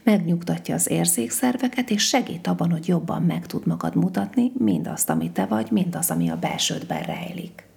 megnyugtatja 0.02 0.74
az 0.74 0.90
érzékszerveket, 0.90 1.90
és 1.90 2.02
segít 2.02 2.46
abban, 2.46 2.70
hogy 2.70 2.88
jobban 2.88 3.22
meg 3.22 3.46
tud 3.46 3.66
magad 3.66 3.94
mutatni 3.94 4.52
mindazt, 4.58 5.10
ami 5.10 5.30
te 5.30 5.46
vagy, 5.46 5.70
mindaz, 5.70 6.10
ami 6.10 6.30
a 6.30 6.36
belsődben 6.36 7.02
rejlik. 7.02 7.70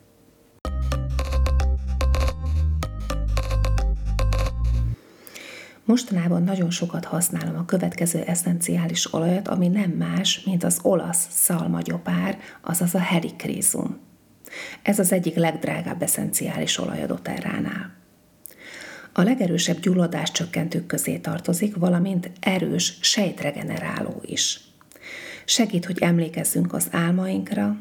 Mostanában 5.85 6.43
nagyon 6.43 6.71
sokat 6.71 7.05
használom 7.05 7.55
a 7.57 7.65
következő 7.65 8.19
eszenciális 8.19 9.13
olajat, 9.13 9.47
ami 9.47 9.67
nem 9.67 9.89
más, 9.89 10.43
mint 10.43 10.63
az 10.63 10.79
olasz 10.81 11.27
szalmagyopár, 11.29 12.37
azaz 12.61 12.95
a 12.95 12.99
helikrízum. 12.99 13.97
Ez 14.81 14.99
az 14.99 15.11
egyik 15.11 15.35
legdrágább 15.35 16.01
eszenciális 16.01 16.77
olaj 16.77 17.03
a 17.03 17.05
doterránál. 17.05 17.93
A 19.13 19.21
legerősebb 19.21 19.79
gyulladás 19.79 20.31
csökkentők 20.31 20.85
közé 20.85 21.17
tartozik, 21.17 21.75
valamint 21.75 22.31
erős 22.39 22.97
sejtregeneráló 23.01 24.21
is. 24.25 24.59
Segít, 25.45 25.85
hogy 25.85 25.97
emlékezzünk 25.99 26.73
az 26.73 26.87
álmainkra, 26.91 27.77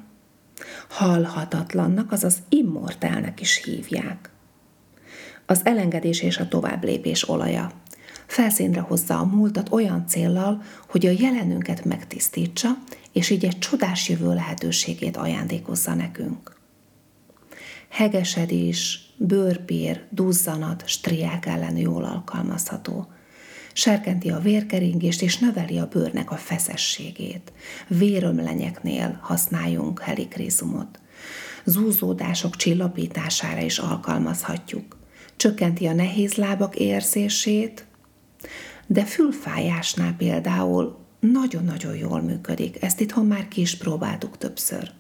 halhatatlannak, 0.89 2.13
azaz 2.13 2.39
immortálnak 2.49 3.41
is 3.41 3.63
hívják. 3.65 4.31
Az 5.47 5.61
elengedés 5.65 6.23
és 6.23 6.39
a 6.39 6.49
továbblépés 6.49 7.29
olaja 7.29 7.71
felszínre 8.35 8.81
hozza 8.81 9.19
a 9.19 9.25
múltat 9.25 9.73
olyan 9.73 10.07
céllal, 10.07 10.63
hogy 10.89 11.07
a 11.07 11.15
jelenünket 11.19 11.85
megtisztítsa, 11.85 12.69
és 13.13 13.31
így 13.31 13.45
egy 13.45 13.59
csodás 13.59 14.09
jövő 14.09 14.35
lehetőségét 14.35 15.17
ajándékozza 15.17 15.95
nekünk. 15.95 16.57
Hegesedés, 17.89 19.11
bőrpír, 19.17 20.05
duzzanat, 20.11 20.83
striák 20.87 21.47
ellen 21.47 21.77
jól 21.77 22.05
alkalmazható. 22.05 23.07
Serkenti 23.73 24.31
a 24.31 24.39
vérkeringést 24.39 25.23
és 25.23 25.39
növeli 25.39 25.79
a 25.79 25.87
bőrnek 25.87 26.31
a 26.31 26.37
feszességét. 26.37 27.53
Vérömlenyeknél 27.89 29.19
használjunk 29.23 30.01
helikrézumot. 30.01 31.01
Zúzódások 31.65 32.57
csillapítására 32.57 33.61
is 33.61 33.79
alkalmazhatjuk. 33.79 34.97
Csökkenti 35.37 35.87
a 35.87 35.93
nehéz 35.93 36.35
lábak 36.35 36.77
érzését, 36.77 37.87
de 38.87 39.05
fülfájásnál 39.05 40.15
például 40.17 40.99
nagyon-nagyon 41.21 41.97
jól 41.97 42.21
működik. 42.21 42.83
Ezt 42.83 43.01
itthon 43.01 43.27
már 43.27 43.49
ki 43.49 43.61
is 43.61 43.77
próbáltuk 43.77 44.39
többször. 44.39 44.91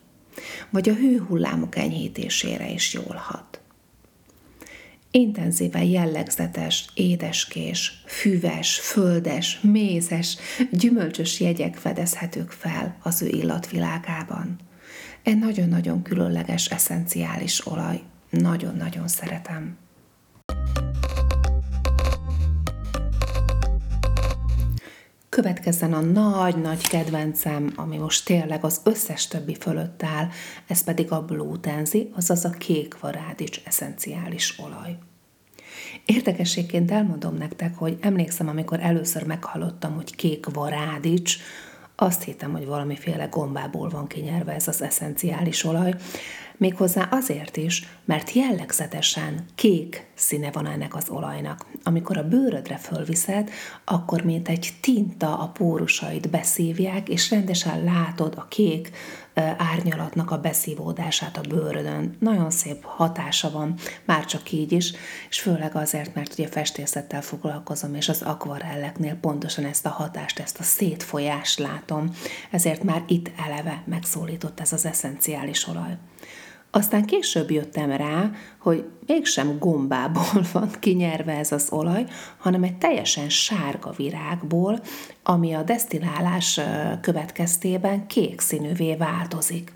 Vagy 0.71 0.89
a 0.89 0.95
hőhullámok 0.95 1.77
enyhítésére 1.77 2.71
is 2.71 2.93
jól 2.93 3.15
hat. 3.15 3.61
Intenzíven 5.11 5.85
jellegzetes, 5.85 6.85
édeskés, 6.95 8.03
füves, 8.07 8.79
földes, 8.81 9.61
mézes, 9.61 10.37
gyümölcsös 10.71 11.41
jegyek 11.41 11.75
fedezhetők 11.75 12.51
fel 12.51 12.97
az 13.03 13.23
ő 13.23 13.29
illatvilágában. 13.29 14.57
Egy 15.23 15.39
nagyon-nagyon 15.39 16.03
különleges, 16.03 16.67
eszenciális 16.67 17.67
olaj. 17.67 18.01
Nagyon-nagyon 18.31 19.09
szeretem. 19.09 19.77
Következzen 25.35 25.93
a 25.93 26.01
nagy-nagy 26.01 26.89
kedvencem, 26.89 27.73
ami 27.77 27.97
most 27.97 28.25
tényleg 28.25 28.65
az 28.65 28.81
összes 28.85 29.27
többi 29.27 29.55
fölött 29.55 30.03
áll, 30.03 30.29
ez 30.67 30.85
pedig 30.85 31.13
a 31.13 31.25
Blue 31.25 31.59
Tenzi, 31.61 32.11
azaz 32.17 32.45
a 32.45 32.51
kék 32.51 33.01
varádics 33.01 33.61
eszenciális 33.65 34.59
olaj. 34.59 34.97
Érdekességként 36.05 36.91
elmondom 36.91 37.35
nektek, 37.35 37.75
hogy 37.77 37.99
emlékszem, 38.01 38.49
amikor 38.49 38.81
először 38.81 39.27
meghallottam, 39.27 39.95
hogy 39.95 40.17
kék 40.17 40.47
varádics, 40.53 41.37
azt 41.97 42.23
hittem, 42.23 42.53
hogy 42.53 42.67
valamiféle 42.67 43.25
gombából 43.25 43.89
van 43.89 44.07
kinyerve 44.07 44.53
ez 44.53 44.69
az 44.69 44.83
eszenciális 44.83 45.65
olaj, 45.65 45.95
Méghozzá 46.57 47.09
azért 47.11 47.57
is, 47.57 47.89
mert 48.05 48.33
jellegzetesen 48.33 49.45
kék 49.55 50.07
színe 50.15 50.51
van 50.51 50.67
ennek 50.67 50.95
az 50.95 51.09
olajnak. 51.09 51.67
Amikor 51.83 52.17
a 52.17 52.29
bőrödre 52.29 52.77
fölviszed, 52.77 53.51
akkor 53.85 54.23
mint 54.23 54.49
egy 54.49 54.73
tinta 54.81 55.39
a 55.39 55.49
pórusait 55.49 56.31
beszívják, 56.31 57.09
és 57.09 57.31
rendesen 57.31 57.85
látod 57.85 58.35
a 58.37 58.47
kék 58.49 58.91
árnyalatnak 59.57 60.31
a 60.31 60.41
beszívódását 60.41 61.37
a 61.37 61.49
bőrödön. 61.49 62.17
Nagyon 62.21 62.51
szép 62.51 62.85
hatása 62.85 63.51
van, 63.51 63.75
már 64.05 64.25
csak 64.25 64.53
így 64.53 64.73
is, 64.73 64.93
és 65.29 65.41
főleg 65.41 65.77
azért, 65.77 66.15
mert 66.15 66.33
ugye 66.33 66.47
festészettel 66.47 67.23
foglalkozom, 67.23 67.95
és 67.95 68.09
az 68.09 68.23
akvarelleknél 68.23 69.15
pontosan 69.15 69.65
ezt 69.65 69.87
a 69.87 69.91
hatást, 69.91 70.39
ezt 70.39 70.59
a 70.59 70.63
szétfolyást 70.63 71.59
látom, 71.59 72.11
ezért 72.51 72.83
már 72.83 73.05
itt 73.07 73.31
eleve 73.47 73.83
megszólított 73.87 74.61
ez 74.61 74.73
az 74.73 74.85
eszenciális 74.85 75.69
olaj. 75.69 75.97
Aztán 76.77 77.05
később 77.05 77.51
jöttem 77.51 77.91
rá, 77.91 78.31
hogy 78.59 78.85
mégsem 79.07 79.59
gombából 79.59 80.45
van 80.53 80.71
kinyerve 80.81 81.33
ez 81.33 81.53
az 81.53 81.69
olaj, 81.71 82.05
hanem 82.39 82.63
egy 82.63 82.77
teljesen 82.77 83.29
sárga 83.29 83.91
virágból, 83.97 84.81
ami 85.23 85.53
a 85.53 85.63
desztillálás 85.63 86.61
következtében 87.01 88.07
kék 88.07 88.41
színűvé 88.41 88.95
változik. 88.95 89.73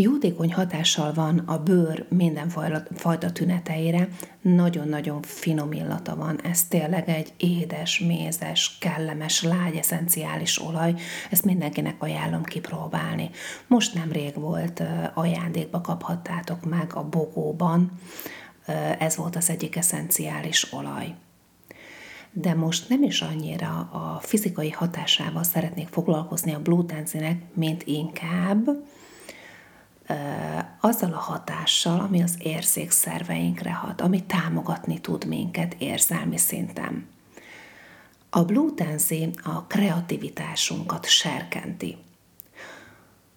Jótékony 0.00 0.52
hatással 0.52 1.12
van 1.12 1.38
a 1.38 1.58
bőr 1.62 2.06
mindenfajta 2.08 3.32
tüneteire, 3.32 4.08
nagyon-nagyon 4.40 5.22
finom 5.22 5.72
illata 5.72 6.16
van. 6.16 6.40
Ez 6.42 6.64
tényleg 6.64 7.08
egy 7.08 7.32
édes, 7.36 7.98
mézes, 7.98 8.76
kellemes, 8.80 9.42
lágy, 9.42 9.76
eszenciális 9.76 10.62
olaj. 10.62 10.94
Ezt 11.30 11.44
mindenkinek 11.44 12.02
ajánlom 12.02 12.42
kipróbálni. 12.42 13.30
Most 13.66 13.94
nemrég 13.94 14.34
volt 14.34 14.82
ajándékba 15.14 15.80
kaphattátok 15.80 16.64
meg 16.64 16.94
a 16.94 17.08
bogóban. 17.08 17.92
Ez 18.98 19.16
volt 19.16 19.36
az 19.36 19.50
egyik 19.50 19.76
eszenciális 19.76 20.72
olaj 20.72 21.14
de 22.32 22.54
most 22.54 22.88
nem 22.88 23.02
is 23.02 23.20
annyira 23.20 23.68
a 23.92 24.18
fizikai 24.22 24.70
hatásával 24.70 25.42
szeretnék 25.42 25.88
foglalkozni 25.88 26.54
a 26.54 26.60
Blue 26.60 26.84
mint 27.54 27.82
inkább 27.82 28.68
azzal 30.80 31.12
a 31.12 31.18
hatással, 31.18 32.00
ami 32.00 32.22
az 32.22 32.36
érzékszerveinkre 32.38 33.72
hat, 33.72 34.00
ami 34.00 34.24
támogatni 34.24 35.00
tud 35.00 35.26
minket 35.26 35.74
érzelmi 35.78 36.36
szinten. 36.36 37.06
A 38.30 38.44
blutenzi 38.44 39.30
a 39.42 39.62
kreativitásunkat 39.62 41.06
serkenti. 41.06 41.96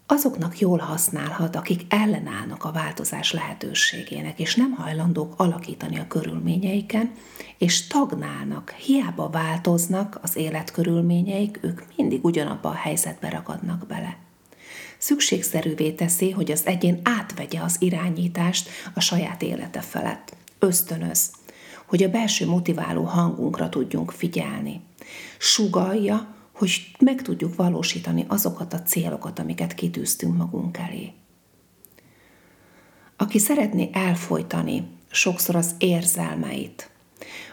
Azoknak 0.06 0.60
jól 0.60 0.78
használhat, 0.78 1.56
akik 1.56 1.94
ellenállnak 1.94 2.64
a 2.64 2.72
változás 2.72 3.32
lehetőségének, 3.32 4.40
és 4.40 4.56
nem 4.56 4.72
hajlandók 4.72 5.34
alakítani 5.38 6.00
a 6.00 6.08
körülményeiken, 6.08 7.12
és 7.58 7.74
stagnálnak, 7.74 8.70
hiába 8.70 9.30
változnak 9.30 10.20
az 10.22 10.36
életkörülményeik, 10.36 11.60
ők 11.62 11.82
mindig 11.96 12.26
ugyanabba 12.26 12.70
a 12.70 12.74
helyzetbe 12.74 13.30
ragadnak 13.30 13.88
bele 13.88 14.18
szükségszerűvé 15.02 15.92
teszi, 15.92 16.32
hogy 16.32 16.52
az 16.52 16.66
egyén 16.66 17.00
átvegye 17.04 17.62
az 17.62 17.76
irányítást 17.80 18.70
a 18.94 19.00
saját 19.00 19.42
élete 19.42 19.82
felett. 19.82 20.36
Ösztönöz, 20.60 21.32
hogy 21.86 22.04
a 22.04 22.10
belső 22.10 22.48
motiváló 22.48 23.04
hangunkra 23.04 23.70
tudjunk 23.70 24.12
figyelni. 24.12 24.82
Sugalja, 25.38 26.36
hogy 26.52 26.96
meg 27.00 27.22
tudjuk 27.22 27.56
valósítani 27.56 28.26
azokat 28.28 28.74
a 28.74 28.82
célokat, 28.82 29.40
amiket 29.40 29.74
kitűztünk 29.74 30.38
magunk 30.38 30.78
elé. 30.78 31.12
Aki 33.18 33.40
szeretné 33.40 33.90
elfolytani 33.94 34.88
sokszor 35.12 35.56
az 35.56 35.76
érzelmeit, 35.78 36.90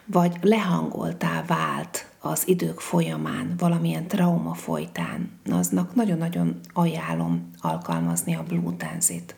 vagy 0.05 0.37
lehangoltá 0.41 1.45
vált 1.47 2.08
az 2.21 2.49
idők 2.49 2.81
folyamán, 2.81 3.55
valamilyen 3.59 4.07
trauma 4.07 4.55
folytán, 4.55 5.31
aznak 5.51 5.95
nagyon-nagyon 5.95 6.61
ajánlom 6.73 7.51
alkalmazni 7.59 8.35
a 8.35 8.43
blutenzit. 8.43 9.35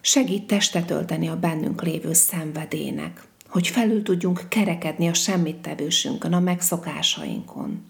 Segít 0.00 0.46
testet 0.46 0.90
ölteni 0.90 1.28
a 1.28 1.38
bennünk 1.38 1.82
lévő 1.82 2.12
szenvedének, 2.12 3.22
hogy 3.48 3.66
felül 3.68 4.02
tudjunk 4.02 4.46
kerekedni 4.48 5.08
a 5.08 5.14
semmittevősünkön, 5.14 6.32
a 6.32 6.40
megszokásainkon. 6.40 7.84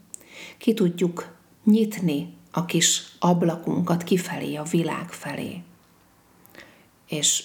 Ki 0.58 0.74
tudjuk 0.74 1.36
nyitni 1.64 2.34
a 2.50 2.64
kis 2.64 3.02
ablakunkat 3.18 4.02
kifelé, 4.02 4.54
a 4.54 4.62
világ 4.62 5.10
felé, 5.10 5.62
és 7.08 7.44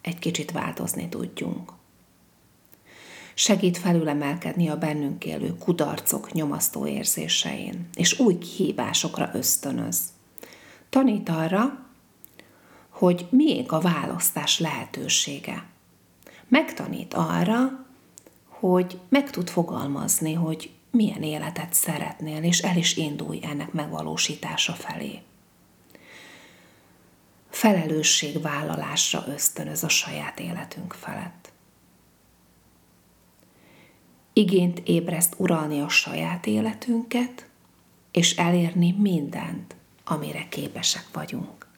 egy 0.00 0.18
kicsit 0.18 0.50
változni 0.50 1.08
tudjunk 1.08 1.72
segít 3.40 3.78
felülemelkedni 3.78 4.68
a 4.68 4.78
bennünk 4.78 5.24
élő 5.24 5.56
kudarcok 5.56 6.32
nyomasztó 6.32 6.86
érzésein, 6.86 7.88
és 7.94 8.18
új 8.18 8.38
kihívásokra 8.38 9.30
ösztönöz. 9.32 10.00
Tanít 10.88 11.28
arra, 11.28 11.86
hogy 12.88 13.26
miénk 13.30 13.72
a 13.72 13.80
választás 13.80 14.58
lehetősége. 14.58 15.66
Megtanít 16.48 17.14
arra, 17.14 17.86
hogy 18.48 18.98
meg 19.08 19.30
tud 19.30 19.48
fogalmazni, 19.48 20.34
hogy 20.34 20.70
milyen 20.90 21.22
életet 21.22 21.72
szeretnél, 21.74 22.42
és 22.42 22.58
el 22.58 22.76
is 22.76 22.96
indulj 22.96 23.40
ennek 23.42 23.72
megvalósítása 23.72 24.72
felé. 24.72 25.18
Felelősségvállalásra 27.50 29.24
ösztönöz 29.28 29.84
a 29.84 29.88
saját 29.88 30.40
életünk 30.40 30.92
felett 30.92 31.39
igényt 34.32 34.82
ébreszt 34.84 35.34
uralni 35.36 35.80
a 35.80 35.88
saját 35.88 36.46
életünket, 36.46 37.46
és 38.12 38.36
elérni 38.36 38.94
mindent, 38.98 39.74
amire 40.04 40.46
képesek 40.48 41.04
vagyunk. 41.12 41.68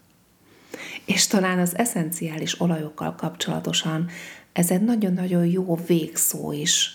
És 1.05 1.27
talán 1.27 1.59
az 1.59 1.77
eszenciális 1.77 2.61
olajokkal 2.61 3.15
kapcsolatosan 3.15 4.11
ez 4.53 4.71
egy 4.71 4.83
nagyon-nagyon 4.83 5.47
jó 5.47 5.79
végszó 5.87 6.53
is 6.53 6.91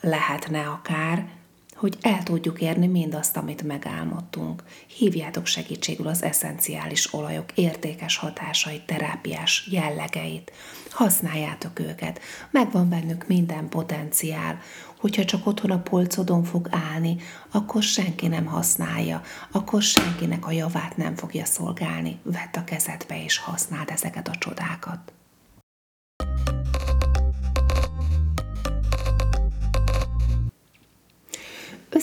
lehetne 0.00 0.60
akár, 0.60 1.28
hogy 1.76 1.96
el 2.00 2.22
tudjuk 2.22 2.60
érni 2.60 2.86
mindazt, 2.86 3.36
amit 3.36 3.62
megálmodtunk. 3.62 4.62
Hívjátok 4.86 5.46
segítségül 5.46 6.06
az 6.06 6.22
eszenciális 6.22 7.14
olajok 7.14 7.52
értékes 7.54 8.16
hatásait, 8.16 8.86
terápiás 8.86 9.68
jellegeit. 9.70 10.52
Használjátok 10.90 11.78
őket. 11.78 12.20
Megvan 12.50 12.88
bennük 12.88 13.26
minden 13.26 13.68
potenciál. 13.68 14.58
Hogyha 15.00 15.24
csak 15.24 15.46
otthon 15.46 15.70
a 15.70 15.82
polcodon 15.82 16.44
fog 16.44 16.68
állni, 16.70 17.16
akkor 17.50 17.82
senki 17.82 18.26
nem 18.26 18.44
használja, 18.44 19.22
akkor 19.52 19.82
senkinek 19.82 20.46
a 20.46 20.50
javát 20.50 20.96
nem 20.96 21.14
fogja 21.14 21.44
szolgálni. 21.44 22.18
Vedd 22.22 22.62
a 22.62 22.64
kezedbe 22.64 23.24
és 23.24 23.38
használd 23.38 23.90
ezeket 23.90 24.28
a 24.28 24.36
csodákat. 24.38 25.12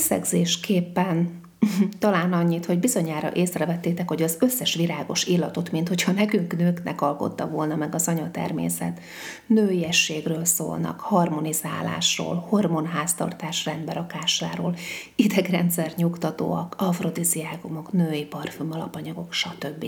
Összegzésképpen 0.04 1.42
talán 2.00 2.34
annyit, 2.34 2.66
hogy 2.66 2.80
bizonyára 2.80 3.34
észrevettétek, 3.34 4.08
hogy 4.08 4.22
az 4.22 4.38
összes 4.40 4.76
virágos 4.76 5.26
illatot, 5.26 5.72
mint 5.72 5.88
hogyha 5.88 6.12
nekünk 6.12 6.58
nőknek 6.58 7.02
alkotta 7.02 7.48
volna 7.48 7.76
meg 7.76 7.96
az 7.96 8.08
anyatermészet. 8.08 9.00
Nőiességről 9.48 10.46
szólnak, 10.46 11.00
harmonizálásról, 11.00 12.46
hormonháztartás 12.50 13.66
rendberakásáról, 13.66 14.76
idegrendszer 15.16 15.94
nyugtatóak, 15.96 16.76
afrodiziágumok, 16.78 17.92
női 17.92 18.26
parfüm 18.26 18.72
alapanyagok, 18.72 19.34
stb. 19.34 19.86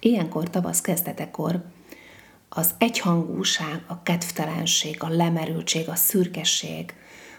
Ilyenkor 0.00 0.50
tavasz 0.50 0.80
kezdetekor 0.80 1.64
az 2.48 2.74
egyhangúság, 2.78 3.84
a 3.86 4.02
kedvtelenség, 4.02 5.02
a 5.02 5.08
lemerültség, 5.08 5.88
a 5.88 5.94
szürkeség, 5.94 6.94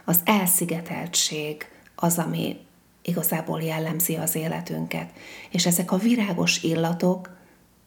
az 0.05 0.21
elszigeteltség 0.23 1.67
az, 1.95 2.17
ami 2.17 2.57
igazából 3.01 3.61
jellemzi 3.61 4.15
az 4.15 4.35
életünket. 4.35 5.11
És 5.49 5.65
ezek 5.65 5.91
a 5.91 5.97
virágos 5.97 6.63
illatok, 6.63 7.29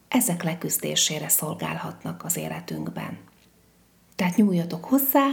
ezek 0.09 0.43
leküzdésére 0.43 1.29
szolgálhatnak 1.29 2.25
az 2.25 2.37
életünkben. 2.37 3.19
Tehát 4.17 4.37
nyúljatok 4.37 4.85
hozzá, 4.85 5.27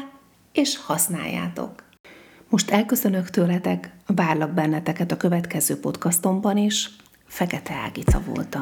és 0.52 0.78
használjátok. 0.78 1.84
Most 2.50 2.72
elköszönök 2.72 3.30
tőletek, 3.30 3.92
várlak 4.06 4.52
benneteket 4.52 5.12
a 5.12 5.18
következő 5.18 5.80
podcastomban 5.80 6.58
is. 6.58 6.90
Fekete 7.28 7.74
Ágica 7.74 8.22
voltam. 8.26 8.62